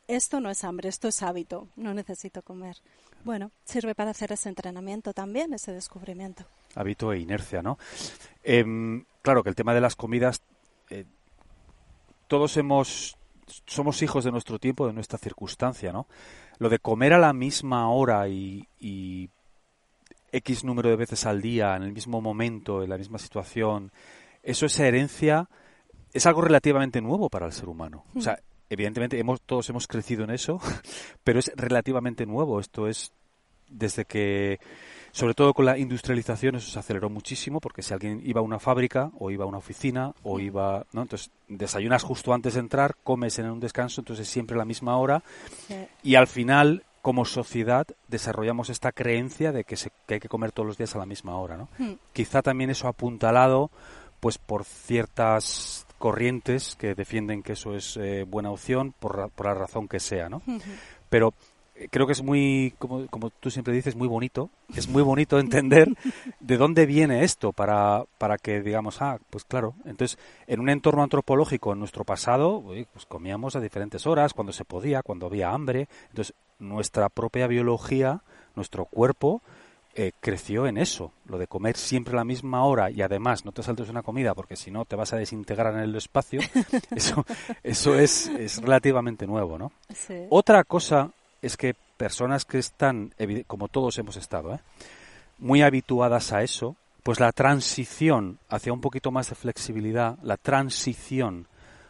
Esto 0.07 0.41
no 0.41 0.51
es 0.51 0.65
hambre, 0.65 0.89
esto 0.89 1.09
es 1.09 1.23
hábito, 1.23 1.69
no 1.77 1.95
necesito 1.95 2.43
comer. 2.43 2.77
Bueno, 3.25 3.51
sirve 3.65 3.95
para 3.95 4.13
hacer 4.13 4.33
ese 4.33 4.49
entrenamiento 4.49 5.13
también, 5.13 5.53
ese 5.53 5.73
descubrimiento. 5.73 6.45
Hábito 6.75 7.13
e 7.13 7.19
inercia, 7.19 7.63
¿no? 7.63 7.79
Em, 8.43 9.05
claro 9.23 9.43
que 9.43 9.49
el 9.49 9.55
tema 9.55 9.75
de 9.75 9.81
las 9.81 9.97
comidas 9.97 10.43
eh, 10.91 11.05
todos 12.29 12.57
hemos 12.57 13.17
somos 13.67 14.03
hijos 14.03 14.25
de 14.25 14.31
nuestro 14.31 14.59
tiempo, 14.59 14.87
de 14.87 14.93
nuestra 14.93 15.19
circunstancia, 15.19 15.93
¿no? 15.93 16.07
Lo 16.59 16.69
de 16.69 16.79
comer 16.79 17.13
a 17.13 17.19
la 17.19 17.33
misma 17.33 17.91
hora 17.91 18.29
y, 18.29 19.29
X 20.33 20.63
número 20.63 20.91
de 20.91 20.97
veces 20.97 21.27
al 21.27 21.43
día, 21.43 21.75
en 21.75 21.83
el 21.83 21.93
mismo 21.93 22.21
momento, 22.21 22.85
en 22.85 22.91
la 22.91 22.99
misma 22.99 23.19
situación, 23.19 23.91
eso, 24.45 24.67
esa 24.67 24.87
herencia, 24.87 25.49
es 26.13 26.25
algo 26.27 26.43
relativamente 26.43 27.01
nuevo 27.01 27.29
para 27.29 27.47
el 27.47 27.53
ser 27.53 27.69
humano. 27.69 28.05
O 28.15 28.21
sea, 28.21 28.39
evidentemente 28.69 29.19
hemos, 29.19 29.41
todos 29.43 29.69
hemos 29.71 29.89
crecido 29.89 30.23
en 30.23 30.31
eso, 30.31 30.61
pero 31.25 31.41
es 31.41 31.51
relativamente 31.57 32.27
nuevo. 32.27 32.61
Esto 32.61 32.87
es 32.87 33.13
desde 33.69 34.05
que 34.05 34.61
sobre 35.13 35.35
todo 35.35 35.55
con 35.55 35.65
la 35.65 35.79
industrialización 35.79 36.57
eso 36.57 36.71
se 36.71 36.79
aceleró 36.79 37.11
muchísimo 37.11 37.61
porque 37.61 37.83
si 37.83 37.93
alguien 37.93 38.21
iba 38.25 38.41
a 38.41 38.45
una 38.45 38.59
fábrica 38.59 39.11
o 39.19 39.31
iba 39.31 39.45
a 39.45 39.49
una 39.49 39.59
oficina 39.59 40.13
o 40.23 40.41
iba, 40.41 40.87
¿no? 40.93 41.03
Entonces 41.03 41.31
desayunas 41.49 42.03
justo 42.03 42.33
antes 42.33 42.55
de 42.55 42.61
entrar, 42.61 42.97
comes 43.03 43.39
en 43.39 43.51
un 43.51 43.61
descanso, 43.61 44.01
entonces 44.01 44.29
siempre 44.29 44.55
a 44.55 44.59
la 44.59 44.65
misma 44.65 44.97
hora 44.97 45.23
y 46.03 46.15
al 46.15 46.27
final 46.27 46.85
como 47.03 47.25
sociedad 47.25 47.87
desarrollamos 48.09 48.69
esta 48.69 48.93
creencia 48.93 49.53
de 49.53 49.65
que, 49.65 49.77
se, 49.77 49.91
que 50.07 50.15
hay 50.15 50.21
que 50.21 50.29
comer 50.29 50.53
todos 50.53 50.67
los 50.67 50.79
días 50.79 50.95
a 50.95 50.99
la 50.99 51.07
misma 51.07 51.39
hora, 51.39 51.57
¿no? 51.57 51.69
Mm. 51.79 51.95
Quizá 52.13 52.43
también 52.43 52.71
eso 52.71 52.89
apuntalado 52.89 53.71
pues 54.21 54.37
por 54.37 54.65
ciertas 54.65 55.87
corrientes 55.99 56.77
que 56.77 56.95
defienden 56.95 57.43
que 57.43 57.55
eso 57.55 57.75
es 57.75 57.97
eh, 57.97 58.25
buena 58.27 58.51
opción 58.51 58.95
por, 58.99 59.31
por 59.31 59.47
la 59.47 59.55
razón 59.55 59.89
que 59.89 60.01
sea, 60.01 60.29
¿no? 60.29 60.43
Pero 61.09 61.35
creo 61.89 62.07
que 62.07 62.13
es 62.13 62.23
muy, 62.23 62.75
como, 62.79 63.07
como, 63.07 63.31
tú 63.31 63.51
siempre 63.51 63.75
dices, 63.75 63.97
muy 63.97 64.09
bonito. 64.09 64.51
Es 64.75 64.89
muy 64.89 65.03
bonito 65.03 65.39
entender 65.39 65.89
de 66.41 66.57
dónde 66.57 66.87
viene 66.87 67.25
esto 67.25 67.53
para, 67.53 68.05
para 68.19 68.39
que 68.39 68.61
digamos, 68.61 69.01
ah, 69.01 69.19
pues 69.31 69.45
claro. 69.45 69.75
Entonces, 69.85 70.19
en 70.47 70.61
un 70.61 70.69
entorno 70.69 71.03
antropológico, 71.03 71.73
en 71.73 71.79
nuestro 71.79 72.05
pasado, 72.05 72.63
pues 72.93 73.07
comíamos 73.07 73.57
a 73.57 73.61
diferentes 73.61 74.07
horas, 74.07 74.35
cuando 74.35 74.53
se 74.53 74.65
podía, 74.65 75.03
cuando 75.03 75.27
había 75.27 75.51
hambre. 75.51 75.89
Entonces, 76.09 76.35
nuestra 76.59 77.09
propia 77.09 77.47
biología, 77.47 78.23
nuestro 78.55 78.85
cuerpo, 78.85 79.43
eh, 79.97 80.13
creció 80.21 80.69
en 80.69 80.79
eso, 80.79 81.13
lo 81.27 81.37
de 81.37 81.49
comer 81.49 81.77
siempre 81.77 82.15
a 82.15 82.19
la 82.19 82.25
misma 82.25 82.65
hora 82.65 82.93
y 82.93 83.03
además 83.03 83.45
no 83.45 83.51
te 83.51 83.65
saltes 83.65 83.89
una 83.89 84.05
comida 84.05 84.37
porque 84.37 84.55
si 84.55 84.71
no 84.71 84.85
te 84.85 84.95
vas 84.95 85.13
a 85.13 85.17
desintegrar 85.17 85.75
en 85.75 85.81
el 85.81 85.97
espacio, 85.97 86.41
eso, 86.95 87.27
eso 87.65 87.97
es, 87.97 88.29
es 88.29 88.63
relativamente 88.63 89.27
nuevo, 89.27 89.59
¿no? 89.59 89.73
Otra 90.29 90.63
cosa 90.63 91.11
es 91.43 91.57
que 91.57 91.75
personas 91.97 92.45
que 92.45 92.59
están, 92.59 93.15
como 93.47 93.69
todos 93.69 93.99
hemos 93.99 94.17
estado, 94.17 94.55
¿eh? 94.55 94.61
muy 95.39 95.63
habituadas 95.63 96.33
a 96.33 96.43
eso, 96.43 96.77
pues 97.03 97.21
la 97.21 97.33
transición 97.33 98.39
hacia 98.49 98.73
un 98.73 98.81
poquito 98.81 99.11
más 99.11 99.31
de 99.31 99.35
flexibilidad, 99.35 100.19
la 100.23 100.37
transición 100.37 101.47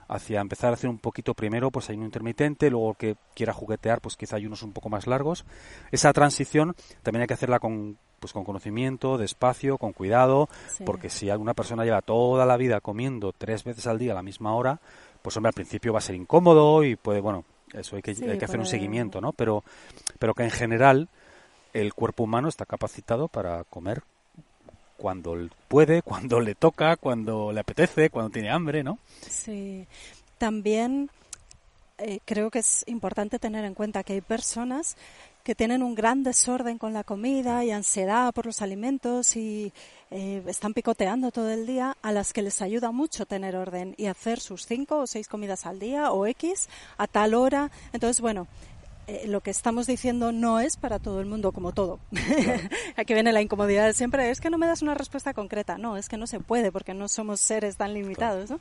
hacia 0.08 0.40
empezar 0.40 0.70
a 0.70 0.74
hacer 0.74 0.90
un 0.90 0.98
poquito 0.98 1.34
primero, 1.34 1.70
pues 1.70 1.88
hay 1.88 1.96
un 1.96 2.04
intermitente, 2.04 2.68
luego 2.68 2.94
que 2.94 3.16
quiera 3.34 3.52
juguetear, 3.52 4.00
pues 4.00 4.16
quizá 4.16 4.36
hay 4.36 4.46
unos 4.46 4.62
un 4.62 4.72
poco 4.72 4.88
más 4.88 5.06
largos. 5.06 5.44
Esa 5.92 6.12
transición 6.12 6.74
también 7.02 7.22
hay 7.22 7.28
que 7.28 7.34
hacerla 7.34 7.60
con, 7.60 7.96
pues 8.18 8.32
con 8.32 8.44
conocimiento, 8.44 9.18
despacio, 9.18 9.78
con 9.78 9.92
cuidado, 9.92 10.48
porque 10.84 11.10
si 11.10 11.30
alguna 11.30 11.54
persona 11.54 11.84
lleva 11.84 12.02
toda 12.02 12.44
la 12.44 12.56
vida 12.56 12.80
comiendo 12.80 13.32
tres 13.32 13.62
veces 13.62 13.86
al 13.86 13.98
día 13.98 14.10
a 14.12 14.16
la 14.16 14.22
misma 14.22 14.54
hora, 14.54 14.80
pues 15.22 15.36
hombre, 15.36 15.48
al 15.50 15.54
principio 15.54 15.92
va 15.92 15.98
a 15.98 16.02
ser 16.02 16.16
incómodo 16.16 16.82
y 16.82 16.96
puede, 16.96 17.20
bueno, 17.20 17.44
eso 17.74 17.96
hay 17.96 18.02
que, 18.02 18.10
hay 18.10 18.38
que 18.38 18.44
hacer 18.44 18.60
un 18.60 18.66
seguimiento, 18.66 19.20
¿no? 19.20 19.32
Pero, 19.32 19.64
pero 20.18 20.34
que 20.34 20.44
en 20.44 20.50
general 20.50 21.08
el 21.72 21.94
cuerpo 21.94 22.24
humano 22.24 22.48
está 22.48 22.66
capacitado 22.66 23.28
para 23.28 23.64
comer 23.64 24.02
cuando 24.96 25.36
puede, 25.68 26.02
cuando 26.02 26.40
le 26.40 26.54
toca, 26.54 26.96
cuando 26.96 27.52
le 27.52 27.60
apetece, 27.60 28.10
cuando 28.10 28.30
tiene 28.30 28.50
hambre, 28.50 28.82
¿no? 28.82 28.98
Sí. 29.28 29.86
También 30.38 31.10
eh, 31.98 32.20
creo 32.24 32.50
que 32.50 32.60
es 32.60 32.84
importante 32.86 33.38
tener 33.38 33.64
en 33.64 33.74
cuenta 33.74 34.02
que 34.04 34.14
hay 34.14 34.20
personas 34.20 34.96
que 35.50 35.56
tienen 35.56 35.82
un 35.82 35.96
gran 35.96 36.22
desorden 36.22 36.78
con 36.78 36.92
la 36.92 37.02
comida 37.02 37.64
y 37.64 37.72
ansiedad 37.72 38.32
por 38.32 38.46
los 38.46 38.62
alimentos 38.62 39.34
y 39.34 39.72
eh, 40.12 40.44
están 40.46 40.74
picoteando 40.74 41.32
todo 41.32 41.50
el 41.50 41.66
día, 41.66 41.96
a 42.02 42.12
las 42.12 42.32
que 42.32 42.40
les 42.40 42.62
ayuda 42.62 42.92
mucho 42.92 43.26
tener 43.26 43.56
orden 43.56 43.96
y 43.98 44.06
hacer 44.06 44.38
sus 44.38 44.64
cinco 44.64 44.98
o 44.98 45.08
seis 45.08 45.26
comidas 45.26 45.66
al 45.66 45.80
día 45.80 46.12
o 46.12 46.24
X 46.24 46.68
a 46.98 47.08
tal 47.08 47.34
hora. 47.34 47.72
Entonces, 47.92 48.20
bueno, 48.20 48.46
eh, 49.10 49.26
lo 49.26 49.40
que 49.40 49.50
estamos 49.50 49.88
diciendo 49.88 50.30
no 50.30 50.60
es 50.60 50.76
para 50.76 51.00
todo 51.00 51.18
el 51.18 51.26
mundo 51.26 51.50
como 51.50 51.72
todo. 51.72 51.98
Aquí 52.96 53.12
viene 53.12 53.32
la 53.32 53.42
incomodidad 53.42 53.86
de 53.86 53.92
siempre. 53.92 54.30
Es 54.30 54.40
que 54.40 54.50
no 54.50 54.58
me 54.58 54.68
das 54.68 54.82
una 54.82 54.94
respuesta 54.94 55.34
concreta. 55.34 55.78
No, 55.78 55.96
es 55.96 56.08
que 56.08 56.16
no 56.16 56.28
se 56.28 56.38
puede 56.38 56.70
porque 56.70 56.94
no 56.94 57.08
somos 57.08 57.40
seres 57.40 57.76
tan 57.76 57.92
limitados. 57.92 58.50
¿no? 58.50 58.60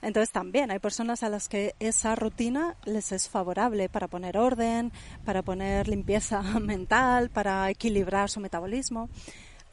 Entonces 0.00 0.30
también 0.32 0.70
hay 0.70 0.78
personas 0.78 1.22
a 1.22 1.28
las 1.28 1.50
que 1.50 1.74
esa 1.80 2.14
rutina 2.14 2.76
les 2.86 3.12
es 3.12 3.28
favorable 3.28 3.90
para 3.90 4.08
poner 4.08 4.38
orden, 4.38 4.90
para 5.26 5.42
poner 5.42 5.86
limpieza 5.86 6.40
mental, 6.60 7.28
para 7.28 7.68
equilibrar 7.68 8.30
su 8.30 8.40
metabolismo. 8.40 9.10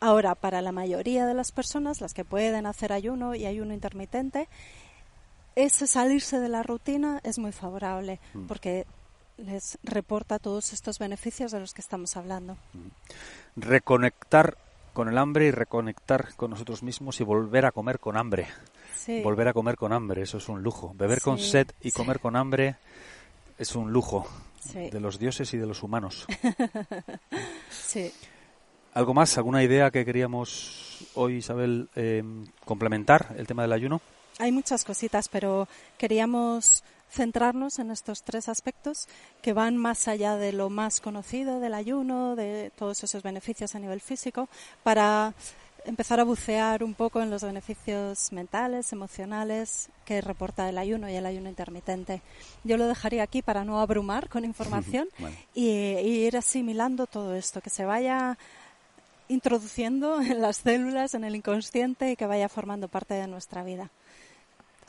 Ahora, 0.01 0.35
para 0.35 0.61
la 0.61 0.73
mayoría 0.73 1.25
de 1.25 1.35
las 1.35 1.53
personas, 1.53 2.01
las 2.01 2.13
que 2.13 2.25
pueden 2.25 2.65
hacer 2.65 2.91
ayuno 2.91 3.33
y 3.33 3.45
ayuno 3.45 3.73
intermitente, 3.73 4.49
ese 5.55 5.87
salirse 5.87 6.41
de 6.41 6.49
la 6.49 6.63
rutina 6.63 7.21
es 7.23 7.39
muy 7.39 7.53
favorable 7.53 8.19
mm. 8.33 8.45
porque 8.45 8.85
les 9.37 9.77
reporta 9.83 10.39
todos 10.39 10.73
estos 10.73 10.99
beneficios 10.99 11.51
de 11.51 11.59
los 11.59 11.73
que 11.73 11.81
estamos 11.81 12.17
hablando. 12.17 12.57
Reconectar 13.55 14.57
con 14.93 15.09
el 15.09 15.17
hambre 15.17 15.45
y 15.45 15.51
reconectar 15.51 16.33
con 16.35 16.51
nosotros 16.51 16.83
mismos 16.83 17.19
y 17.21 17.23
volver 17.23 17.65
a 17.65 17.71
comer 17.71 17.99
con 17.99 18.17
hambre. 18.17 18.47
Volver 19.23 19.47
a 19.47 19.53
comer 19.53 19.77
con 19.77 19.93
hambre, 19.93 20.23
eso 20.23 20.37
es 20.37 20.49
un 20.49 20.63
lujo. 20.63 20.93
Beber 20.95 21.21
con 21.21 21.37
sed 21.37 21.67
y 21.81 21.91
comer 21.91 22.19
con 22.19 22.35
hambre 22.35 22.75
es 23.57 23.75
un 23.75 23.93
lujo 23.93 24.27
de 24.73 24.99
los 24.99 25.17
dioses 25.17 25.53
y 25.53 25.57
de 25.57 25.65
los 25.65 25.83
humanos. 25.83 26.25
sí. 27.69 28.11
¿Algo 28.93 29.13
más? 29.13 29.37
¿Alguna 29.37 29.63
idea 29.63 29.91
que 29.91 30.03
queríamos 30.03 31.07
hoy, 31.13 31.35
Isabel, 31.35 31.89
eh, 31.95 32.23
complementar 32.65 33.35
el 33.37 33.45
tema 33.45 33.61
del 33.61 33.73
ayuno? 33.73 34.01
Hay 34.39 34.51
muchas 34.51 34.83
cositas, 34.83 35.29
pero 35.29 35.67
queríamos 35.97 36.83
centrarnos 37.09 37.79
en 37.79 37.91
estos 37.91 38.23
tres 38.23 38.49
aspectos 38.49 39.07
que 39.41 39.53
van 39.53 39.77
más 39.77 40.07
allá 40.07 40.35
de 40.35 40.53
lo 40.53 40.69
más 40.69 41.01
conocido 41.01 41.59
del 41.59 41.73
ayuno, 41.73 42.35
de 42.35 42.71
todos 42.75 43.03
esos 43.03 43.23
beneficios 43.23 43.75
a 43.75 43.79
nivel 43.79 44.01
físico, 44.01 44.49
para 44.83 45.33
empezar 45.87 46.19
a 46.19 46.25
bucear 46.25 46.83
un 46.83 46.93
poco 46.93 47.21
en 47.21 47.29
los 47.29 47.43
beneficios 47.43 48.31
mentales, 48.33 48.91
emocionales 48.91 49.89
que 50.05 50.19
reporta 50.19 50.67
el 50.67 50.77
ayuno 50.77 51.09
y 51.09 51.15
el 51.15 51.25
ayuno 51.25 51.47
intermitente. 51.47 52.21
Yo 52.65 52.75
lo 52.77 52.87
dejaría 52.87 53.23
aquí 53.23 53.41
para 53.41 53.63
no 53.63 53.79
abrumar 53.79 54.27
con 54.27 54.43
información 54.43 55.07
y, 55.55 55.69
ir 55.69 56.35
asimilando 56.35 57.07
todo 57.07 57.35
esto, 57.35 57.61
que 57.61 57.69
se 57.69 57.85
vaya 57.85 58.37
introduciendo 59.29 60.21
en 60.21 60.41
las 60.41 60.57
células, 60.57 61.13
en 61.13 61.23
el 61.23 61.35
inconsciente 61.35 62.11
y 62.11 62.15
que 62.17 62.27
vaya 62.27 62.49
formando 62.49 62.89
parte 62.89 63.13
de 63.13 63.27
nuestra 63.27 63.63
vida. 63.63 63.89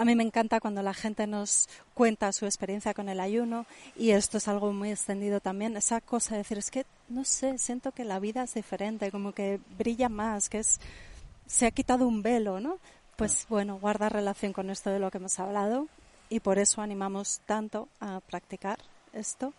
A 0.01 0.05
mí 0.05 0.15
me 0.15 0.23
encanta 0.23 0.61
cuando 0.61 0.81
la 0.81 0.95
gente 0.95 1.27
nos 1.27 1.69
cuenta 1.93 2.33
su 2.33 2.45
experiencia 2.47 2.95
con 2.95 3.09
el 3.09 3.19
ayuno 3.19 3.67
y 3.97 4.11
esto 4.11 4.39
es 4.39 4.47
algo 4.47 4.73
muy 4.73 4.93
extendido 4.93 5.41
también, 5.41 5.77
esa 5.77 6.01
cosa 6.01 6.37
de 6.37 6.39
decir, 6.39 6.57
es 6.57 6.71
que, 6.71 6.87
no 7.09 7.25
sé, 7.25 7.59
siento 7.59 7.91
que 7.91 8.05
la 8.05 8.21
vida 8.21 8.45
es 8.45 8.55
diferente, 8.55 9.11
como 9.11 9.33
que 9.33 9.59
brilla 9.77 10.09
más, 10.09 10.49
que 10.49 10.61
es, 10.61 10.79
se 11.49 11.67
ha 11.67 11.73
quitado 11.73 12.07
un 12.07 12.23
velo, 12.23 12.61
¿no? 12.61 12.79
Pues 13.17 13.45
bueno, 13.49 13.81
guarda 13.81 14.09
relación 14.09 14.53
con 14.53 14.71
esto 14.71 14.91
de 14.91 15.01
lo 15.01 15.11
que 15.11 15.19
hemos 15.19 15.41
hablado 15.41 15.89
y 16.31 16.39
por 16.39 16.61
eso 16.61 16.81
animamos 16.81 17.41
tanto 17.45 17.89
a 17.99 18.21
practicar 18.21 18.79
esto 19.13 19.53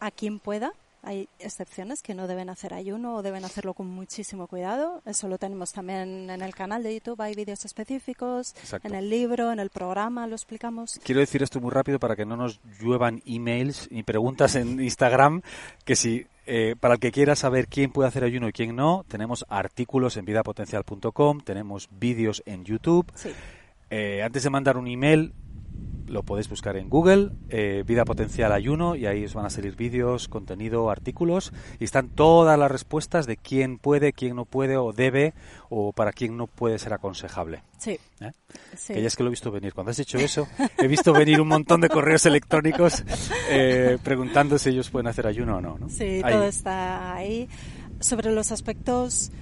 a 0.00 0.10
quien 0.10 0.38
pueda 0.38 0.72
hay 1.06 1.28
excepciones 1.38 2.02
que 2.02 2.14
no 2.14 2.26
deben 2.26 2.50
hacer 2.50 2.74
ayuno 2.74 3.14
o 3.14 3.22
deben 3.22 3.44
hacerlo 3.44 3.74
con 3.74 3.86
muchísimo 3.86 4.48
cuidado. 4.48 5.02
Eso 5.06 5.28
lo 5.28 5.38
tenemos 5.38 5.72
también 5.72 6.28
en 6.28 6.42
el 6.42 6.52
canal 6.52 6.82
de 6.82 6.94
YouTube. 6.94 7.20
Hay 7.20 7.34
vídeos 7.34 7.64
específicos. 7.64 8.54
En 8.82 8.92
el 8.92 9.08
libro, 9.08 9.52
en 9.52 9.60
el 9.60 9.70
programa 9.70 10.26
lo 10.26 10.34
explicamos. 10.34 10.98
Quiero 11.04 11.20
decir 11.20 11.44
esto 11.44 11.60
muy 11.60 11.70
rápido 11.70 12.00
para 12.00 12.16
que 12.16 12.26
no 12.26 12.36
nos 12.36 12.60
lluevan 12.80 13.22
emails 13.24 13.86
y 13.88 14.02
preguntas 14.02 14.56
en 14.56 14.80
Instagram. 14.82 15.42
Que 15.84 15.94
si 15.94 16.26
eh, 16.44 16.74
para 16.78 16.94
el 16.94 17.00
que 17.00 17.12
quiera 17.12 17.36
saber 17.36 17.68
quién 17.68 17.92
puede 17.92 18.08
hacer 18.08 18.24
ayuno 18.24 18.48
y 18.48 18.52
quién 18.52 18.74
no, 18.74 19.04
tenemos 19.06 19.46
artículos 19.48 20.16
en 20.16 20.24
vidapotencial.com, 20.24 21.40
tenemos 21.40 21.88
vídeos 21.92 22.42
en 22.46 22.64
YouTube. 22.64 23.06
Eh, 23.90 24.22
antes 24.24 24.42
de 24.42 24.50
mandar 24.50 24.76
un 24.76 24.88
email, 24.88 25.32
lo 26.06 26.22
podéis 26.22 26.48
buscar 26.48 26.76
en 26.76 26.88
Google, 26.88 27.30
eh, 27.48 27.84
Vida 27.86 28.04
Potencial 28.04 28.52
Ayuno, 28.52 28.96
y 28.96 29.06
ahí 29.06 29.24
os 29.24 29.34
van 29.34 29.46
a 29.46 29.50
salir 29.50 29.76
vídeos, 29.76 30.28
contenido, 30.28 30.90
artículos, 30.90 31.52
y 31.78 31.84
están 31.84 32.08
todas 32.08 32.58
las 32.58 32.70
respuestas 32.70 33.26
de 33.26 33.36
quién 33.36 33.78
puede, 33.78 34.12
quién 34.12 34.36
no 34.36 34.44
puede 34.44 34.76
o 34.76 34.92
debe, 34.92 35.34
o 35.68 35.92
para 35.92 36.12
quién 36.12 36.36
no 36.36 36.46
puede 36.46 36.78
ser 36.78 36.92
aconsejable. 36.92 37.62
Sí. 37.78 37.98
¿Eh? 38.20 38.32
Que 38.86 39.00
ya 39.00 39.06
es 39.06 39.16
que 39.16 39.22
lo 39.22 39.28
he 39.28 39.30
visto 39.30 39.50
venir. 39.50 39.74
Cuando 39.74 39.90
has 39.90 39.96
dicho 39.96 40.18
eso, 40.18 40.48
he 40.78 40.86
visto 40.86 41.12
venir 41.12 41.40
un 41.40 41.48
montón 41.48 41.80
de 41.80 41.88
correos 41.88 42.24
electrónicos 42.26 43.04
eh, 43.50 43.98
preguntando 44.02 44.58
si 44.58 44.70
ellos 44.70 44.90
pueden 44.90 45.08
hacer 45.08 45.26
ayuno 45.26 45.58
o 45.58 45.60
no. 45.60 45.78
¿no? 45.78 45.88
Sí, 45.88 46.20
todo 46.22 46.44
está 46.44 47.14
ahí. 47.14 47.48
Sobre 48.00 48.30
los 48.30 48.52
aspectos 48.52 49.32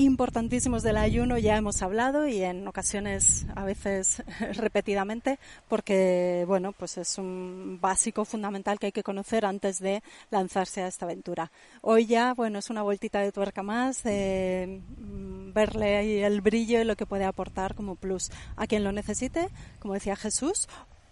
importantísimos 0.00 0.82
del 0.82 0.96
ayuno 0.96 1.36
ya 1.36 1.56
hemos 1.56 1.82
hablado 1.82 2.26
y 2.26 2.42
en 2.42 2.66
ocasiones 2.66 3.46
a 3.54 3.64
veces 3.64 4.22
repetidamente 4.54 5.38
porque 5.68 6.44
bueno 6.46 6.72
pues 6.72 6.96
es 6.96 7.18
un 7.18 7.78
básico 7.80 8.24
fundamental 8.24 8.78
que 8.78 8.86
hay 8.86 8.92
que 8.92 9.02
conocer 9.02 9.44
antes 9.44 9.78
de 9.78 10.02
lanzarse 10.30 10.82
a 10.82 10.86
esta 10.86 11.04
aventura 11.04 11.50
hoy 11.82 12.06
ya 12.06 12.32
bueno 12.32 12.58
es 12.58 12.70
una 12.70 12.82
vueltita 12.82 13.20
de 13.20 13.30
tuerca 13.30 13.62
más 13.62 14.02
de 14.02 14.80
mm, 14.96 15.52
verle 15.52 15.96
ahí 15.96 16.18
el 16.20 16.40
brillo 16.40 16.80
y 16.80 16.84
lo 16.84 16.96
que 16.96 17.04
puede 17.04 17.24
aportar 17.24 17.74
como 17.74 17.96
plus 17.96 18.30
a 18.56 18.66
quien 18.66 18.84
lo 18.84 18.92
necesite 18.92 19.48
como 19.80 19.94
decía 19.94 20.16
Jesús 20.16 20.66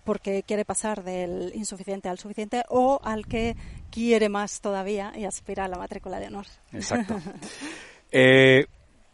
porque 0.04 0.42
quiere 0.44 0.64
pasar 0.64 1.04
del 1.04 1.52
insuficiente 1.54 2.08
al 2.08 2.18
suficiente 2.18 2.64
o 2.70 2.98
al 3.04 3.26
que 3.26 3.54
quiere 3.90 4.30
más 4.30 4.62
todavía 4.62 5.12
y 5.14 5.26
aspira 5.26 5.66
a 5.66 5.68
la 5.68 5.76
matrícula 5.76 6.18
de 6.18 6.28
honor. 6.28 6.46
Exacto. 6.72 7.20
Eh, 8.10 8.66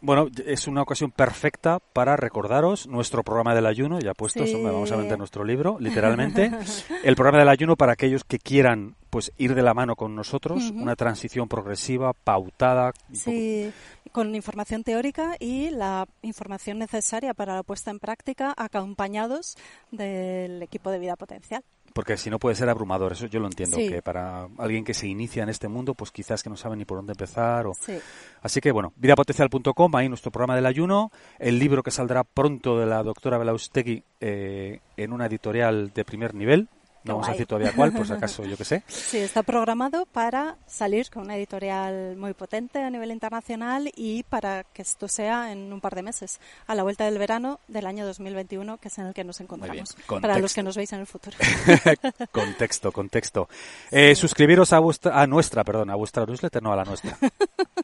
bueno, 0.04 0.28
es 0.46 0.66
una 0.68 0.82
ocasión 0.82 1.10
perfecta 1.10 1.78
para 1.78 2.16
recordaros 2.16 2.86
nuestro 2.86 3.22
programa 3.22 3.54
del 3.54 3.66
ayuno, 3.66 3.98
ya 4.00 4.12
puestos, 4.12 4.52
vamos 4.52 4.92
a 4.92 4.96
vender 4.96 5.18
nuestro 5.18 5.44
libro, 5.44 5.78
literalmente. 5.80 6.50
El 7.04 7.16
programa 7.16 7.38
del 7.38 7.48
ayuno 7.48 7.76
para 7.76 7.92
aquellos 7.92 8.22
que 8.22 8.38
quieran 8.38 8.96
pues 9.08 9.32
ir 9.38 9.54
de 9.54 9.62
la 9.62 9.74
mano 9.74 9.96
con 9.96 10.14
nosotros, 10.14 10.70
una 10.70 10.94
transición 10.96 11.48
progresiva, 11.48 12.12
pautada. 12.12 12.92
Sí, 13.12 13.72
con 14.12 14.34
información 14.34 14.84
teórica 14.84 15.36
y 15.38 15.70
la 15.70 16.06
información 16.22 16.78
necesaria 16.78 17.32
para 17.32 17.54
la 17.54 17.62
puesta 17.62 17.90
en 17.90 18.00
práctica, 18.00 18.52
acompañados 18.56 19.56
del 19.90 20.62
equipo 20.62 20.90
de 20.90 20.98
vida 20.98 21.16
potencial 21.16 21.64
porque 21.94 22.16
si 22.16 22.28
no 22.28 22.40
puede 22.40 22.56
ser 22.56 22.68
abrumador, 22.68 23.12
eso 23.12 23.26
yo 23.26 23.38
lo 23.38 23.46
entiendo, 23.46 23.76
que 23.76 24.02
para 24.02 24.48
alguien 24.58 24.84
que 24.84 24.94
se 24.94 25.06
inicia 25.06 25.44
en 25.44 25.48
este 25.48 25.68
mundo, 25.68 25.94
pues 25.94 26.10
quizás 26.10 26.42
que 26.42 26.50
no 26.50 26.56
sabe 26.56 26.76
ni 26.76 26.84
por 26.84 26.98
dónde 26.98 27.12
empezar. 27.12 27.68
O... 27.68 27.76
Así 28.42 28.60
que 28.60 28.72
bueno, 28.72 28.92
vidapotencial.com, 28.96 29.96
ahí 29.96 30.08
nuestro 30.08 30.32
programa 30.32 30.56
del 30.56 30.66
ayuno, 30.66 31.12
el 31.38 31.60
libro 31.60 31.84
que 31.84 31.92
saldrá 31.92 32.24
pronto 32.24 32.80
de 32.80 32.86
la 32.86 33.04
doctora 33.04 33.38
Belaustegui 33.38 34.02
eh, 34.20 34.80
en 34.96 35.12
una 35.12 35.26
editorial 35.26 35.92
de 35.94 36.04
primer 36.04 36.34
nivel, 36.34 36.68
no 37.04 37.14
vamos 37.14 37.28
a 37.28 37.32
decir 37.32 37.46
todavía 37.46 37.72
cuál, 37.74 37.92
por 37.92 38.06
si 38.06 38.12
acaso, 38.14 38.44
yo 38.44 38.56
que 38.56 38.64
sé. 38.64 38.82
Sí, 38.86 39.18
está 39.18 39.42
programado 39.42 40.06
para 40.06 40.56
salir 40.66 41.10
con 41.10 41.24
una 41.24 41.36
editorial 41.36 42.16
muy 42.16 42.32
potente 42.32 42.82
a 42.82 42.90
nivel 42.90 43.10
internacional 43.10 43.90
y 43.94 44.22
para 44.24 44.64
que 44.64 44.82
esto 44.82 45.06
sea 45.06 45.52
en 45.52 45.72
un 45.72 45.80
par 45.80 45.94
de 45.94 46.02
meses, 46.02 46.40
a 46.66 46.74
la 46.74 46.82
vuelta 46.82 47.04
del 47.04 47.18
verano 47.18 47.60
del 47.68 47.86
año 47.86 48.06
2021, 48.06 48.78
que 48.78 48.88
es 48.88 48.98
en 48.98 49.06
el 49.06 49.14
que 49.14 49.24
nos 49.24 49.40
encontramos. 49.40 49.96
Para 50.06 50.38
los 50.38 50.54
que 50.54 50.62
nos 50.62 50.76
veis 50.76 50.92
en 50.92 51.00
el 51.00 51.06
futuro. 51.06 51.36
contexto, 52.32 52.90
contexto. 52.90 53.48
Eh, 53.90 54.14
suscribiros 54.14 54.72
a, 54.72 54.78
vuestra, 54.78 55.20
a 55.20 55.26
nuestra, 55.26 55.62
perdón, 55.64 55.90
a 55.90 55.94
vuestra 55.94 56.24
newsletter, 56.24 56.62
no 56.62 56.72
a 56.72 56.76
la 56.76 56.84
nuestra. 56.84 57.18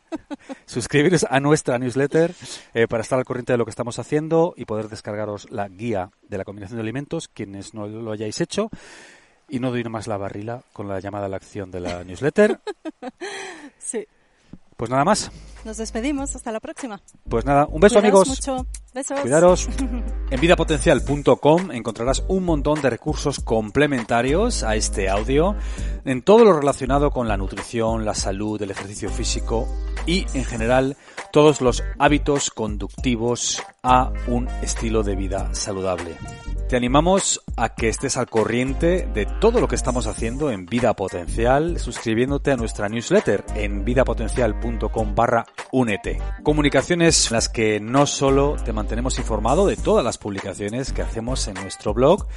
suscribiros 0.66 1.26
a 1.28 1.40
nuestra 1.40 1.78
newsletter 1.78 2.35
eh, 2.74 2.87
para 2.88 3.02
estar 3.02 3.18
al 3.18 3.24
corriente 3.24 3.52
de 3.52 3.59
lo 3.59 3.64
que 3.64 3.70
estamos 3.70 3.98
haciendo 3.98 4.54
y 4.56 4.64
poder 4.64 4.88
descargaros 4.88 5.50
la 5.50 5.68
guía 5.68 6.11
de 6.22 6.38
la 6.38 6.44
combinación 6.44 6.78
de 6.78 6.83
alimentos, 6.83 7.28
quienes 7.28 7.74
no 7.74 7.87
lo 7.87 8.12
hayáis 8.12 8.40
hecho. 8.40 8.70
Y 9.50 9.58
no 9.58 9.70
doy 9.70 9.82
más 9.84 10.06
la 10.06 10.16
barrila 10.16 10.62
con 10.72 10.88
la 10.88 11.00
llamada 11.00 11.26
a 11.26 11.28
la 11.28 11.36
acción 11.36 11.70
de 11.70 11.80
la 11.80 12.04
newsletter. 12.04 12.60
sí. 13.78 14.06
Pues 14.76 14.90
nada 14.90 15.04
más. 15.04 15.30
Nos 15.64 15.76
despedimos. 15.76 16.34
Hasta 16.36 16.52
la 16.52 16.60
próxima. 16.60 17.02
Pues 17.28 17.44
nada, 17.44 17.66
un 17.66 17.80
beso 17.80 17.98
amigos. 17.98 18.28
mucho. 18.28 18.66
Besos. 18.94 19.20
Cuidaros. 19.20 19.68
En 20.30 20.40
vidapotencial.com 20.40 21.72
encontrarás 21.72 22.22
un 22.28 22.44
montón 22.44 22.80
de 22.80 22.88
recursos 22.88 23.40
complementarios 23.40 24.62
a 24.62 24.76
este 24.76 25.08
audio 25.08 25.56
en 26.04 26.22
todo 26.22 26.44
lo 26.44 26.52
relacionado 26.52 27.10
con 27.10 27.26
la 27.26 27.36
nutrición, 27.36 28.04
la 28.04 28.14
salud, 28.14 28.62
el 28.62 28.70
ejercicio 28.70 29.10
físico 29.10 29.66
y 30.06 30.26
en 30.34 30.44
general 30.44 30.96
todos 31.32 31.60
los 31.60 31.82
hábitos 31.98 32.50
conductivos 32.50 33.62
a 33.82 34.12
un 34.26 34.48
estilo 34.62 35.02
de 35.02 35.16
vida 35.16 35.54
saludable. 35.54 36.16
Te 36.68 36.76
animamos 36.76 37.42
a 37.56 37.74
que 37.74 37.88
estés 37.88 38.16
al 38.16 38.28
corriente 38.28 39.08
de 39.12 39.26
todo 39.26 39.60
lo 39.60 39.66
que 39.66 39.74
estamos 39.74 40.06
haciendo 40.06 40.52
en 40.52 40.66
Vida 40.66 40.94
Potencial, 40.94 41.80
suscribiéndote 41.80 42.52
a 42.52 42.56
nuestra 42.56 42.88
newsletter 42.88 43.44
en 43.56 43.84
vidapotencial.com 43.84 45.14
barra 45.16 45.46
únete. 45.72 46.20
Comunicaciones 46.44 47.26
en 47.26 47.34
las 47.34 47.48
que 47.48 47.80
no 47.80 48.06
solo 48.06 48.56
te 48.64 48.72
mantenemos 48.72 49.18
informado 49.18 49.66
de 49.66 49.76
todas 49.76 50.04
las 50.04 50.18
publicaciones 50.18 50.92
que 50.92 51.02
hacemos 51.02 51.48
en 51.48 51.54
nuestro 51.54 51.92
blog, 51.92 52.28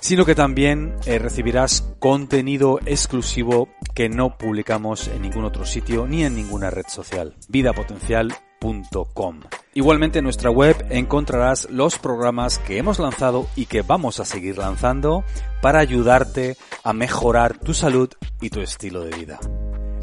sino 0.00 0.24
que 0.24 0.34
también 0.34 0.94
eh, 1.06 1.18
recibirás 1.18 1.94
contenido 1.98 2.80
exclusivo 2.86 3.68
que 3.94 4.08
no 4.08 4.36
publicamos 4.36 5.08
en 5.08 5.22
ningún 5.22 5.44
otro 5.44 5.64
sitio 5.64 6.06
ni 6.06 6.24
en 6.24 6.34
ninguna 6.34 6.70
red 6.70 6.86
social. 6.88 7.34
Vidapotencial.com. 7.48 9.40
Igualmente 9.74 10.18
en 10.20 10.24
nuestra 10.24 10.50
web 10.50 10.86
encontrarás 10.90 11.68
los 11.70 11.98
programas 11.98 12.58
que 12.58 12.78
hemos 12.78 12.98
lanzado 12.98 13.48
y 13.56 13.66
que 13.66 13.82
vamos 13.82 14.20
a 14.20 14.24
seguir 14.24 14.58
lanzando 14.58 15.24
para 15.60 15.80
ayudarte 15.80 16.56
a 16.82 16.92
mejorar 16.92 17.58
tu 17.58 17.74
salud 17.74 18.10
y 18.40 18.50
tu 18.50 18.60
estilo 18.60 19.04
de 19.04 19.16
vida. 19.16 19.40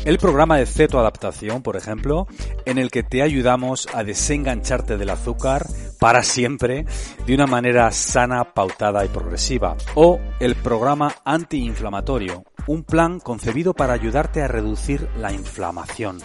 El 0.04 0.18
programa 0.18 0.58
de 0.58 0.66
cetoadaptación, 0.66 1.62
por 1.62 1.78
ejemplo, 1.78 2.28
en 2.66 2.80
el 2.80 2.90
que 2.90 3.04
te 3.04 3.22
ayudamos 3.22 3.88
a 3.94 4.04
desengancharte 4.04 4.98
del 4.98 5.12
azúcar 5.12 5.68
para 6.00 6.24
siempre 6.24 6.86
de 7.28 7.36
una 7.36 7.46
manera 7.46 7.92
sana, 7.92 8.56
pautada 8.56 9.06
y 9.06 9.10
progresiva. 9.10 9.76
O 9.94 10.20
el 10.40 10.56
programa 10.56 11.14
antiinflamatorio, 11.24 12.44
un 12.66 12.84
plan 12.84 13.20
concebido 13.20 13.76
para 13.76 13.94
ayudarte 13.94 14.42
a 14.42 14.48
reducir 14.48 15.08
la 15.18 15.34
inflamación. 15.34 16.18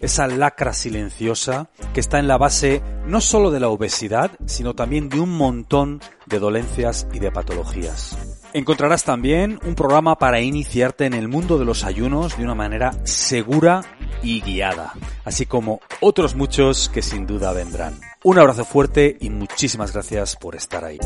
Esa 0.00 0.26
lacra 0.26 0.74
silenciosa 0.74 1.70
que 1.94 2.00
está 2.00 2.18
en 2.18 2.28
la 2.28 2.36
base 2.36 2.82
no 3.06 3.22
solo 3.22 3.50
de 3.50 3.60
la 3.60 3.68
obesidad, 3.68 4.32
sino 4.44 4.74
también 4.74 5.08
de 5.08 5.20
un 5.20 5.30
montón 5.30 6.02
de 6.26 6.38
dolencias 6.38 7.06
y 7.14 7.20
de 7.20 7.32
patologías. 7.32 8.33
Encontrarás 8.54 9.02
también 9.02 9.58
un 9.66 9.74
programa 9.74 10.16
para 10.16 10.40
iniciarte 10.40 11.06
en 11.06 11.14
el 11.14 11.26
mundo 11.26 11.58
de 11.58 11.64
los 11.64 11.82
ayunos 11.82 12.38
de 12.38 12.44
una 12.44 12.54
manera 12.54 12.92
segura 13.02 13.80
y 14.22 14.42
guiada, 14.42 14.92
así 15.24 15.44
como 15.44 15.80
otros 16.00 16.36
muchos 16.36 16.88
que 16.88 17.02
sin 17.02 17.26
duda 17.26 17.52
vendrán. 17.52 17.98
Un 18.22 18.38
abrazo 18.38 18.64
fuerte 18.64 19.16
y 19.20 19.28
muchísimas 19.28 19.92
gracias 19.92 20.36
por 20.36 20.54
estar 20.54 20.84
ahí. 20.84 21.00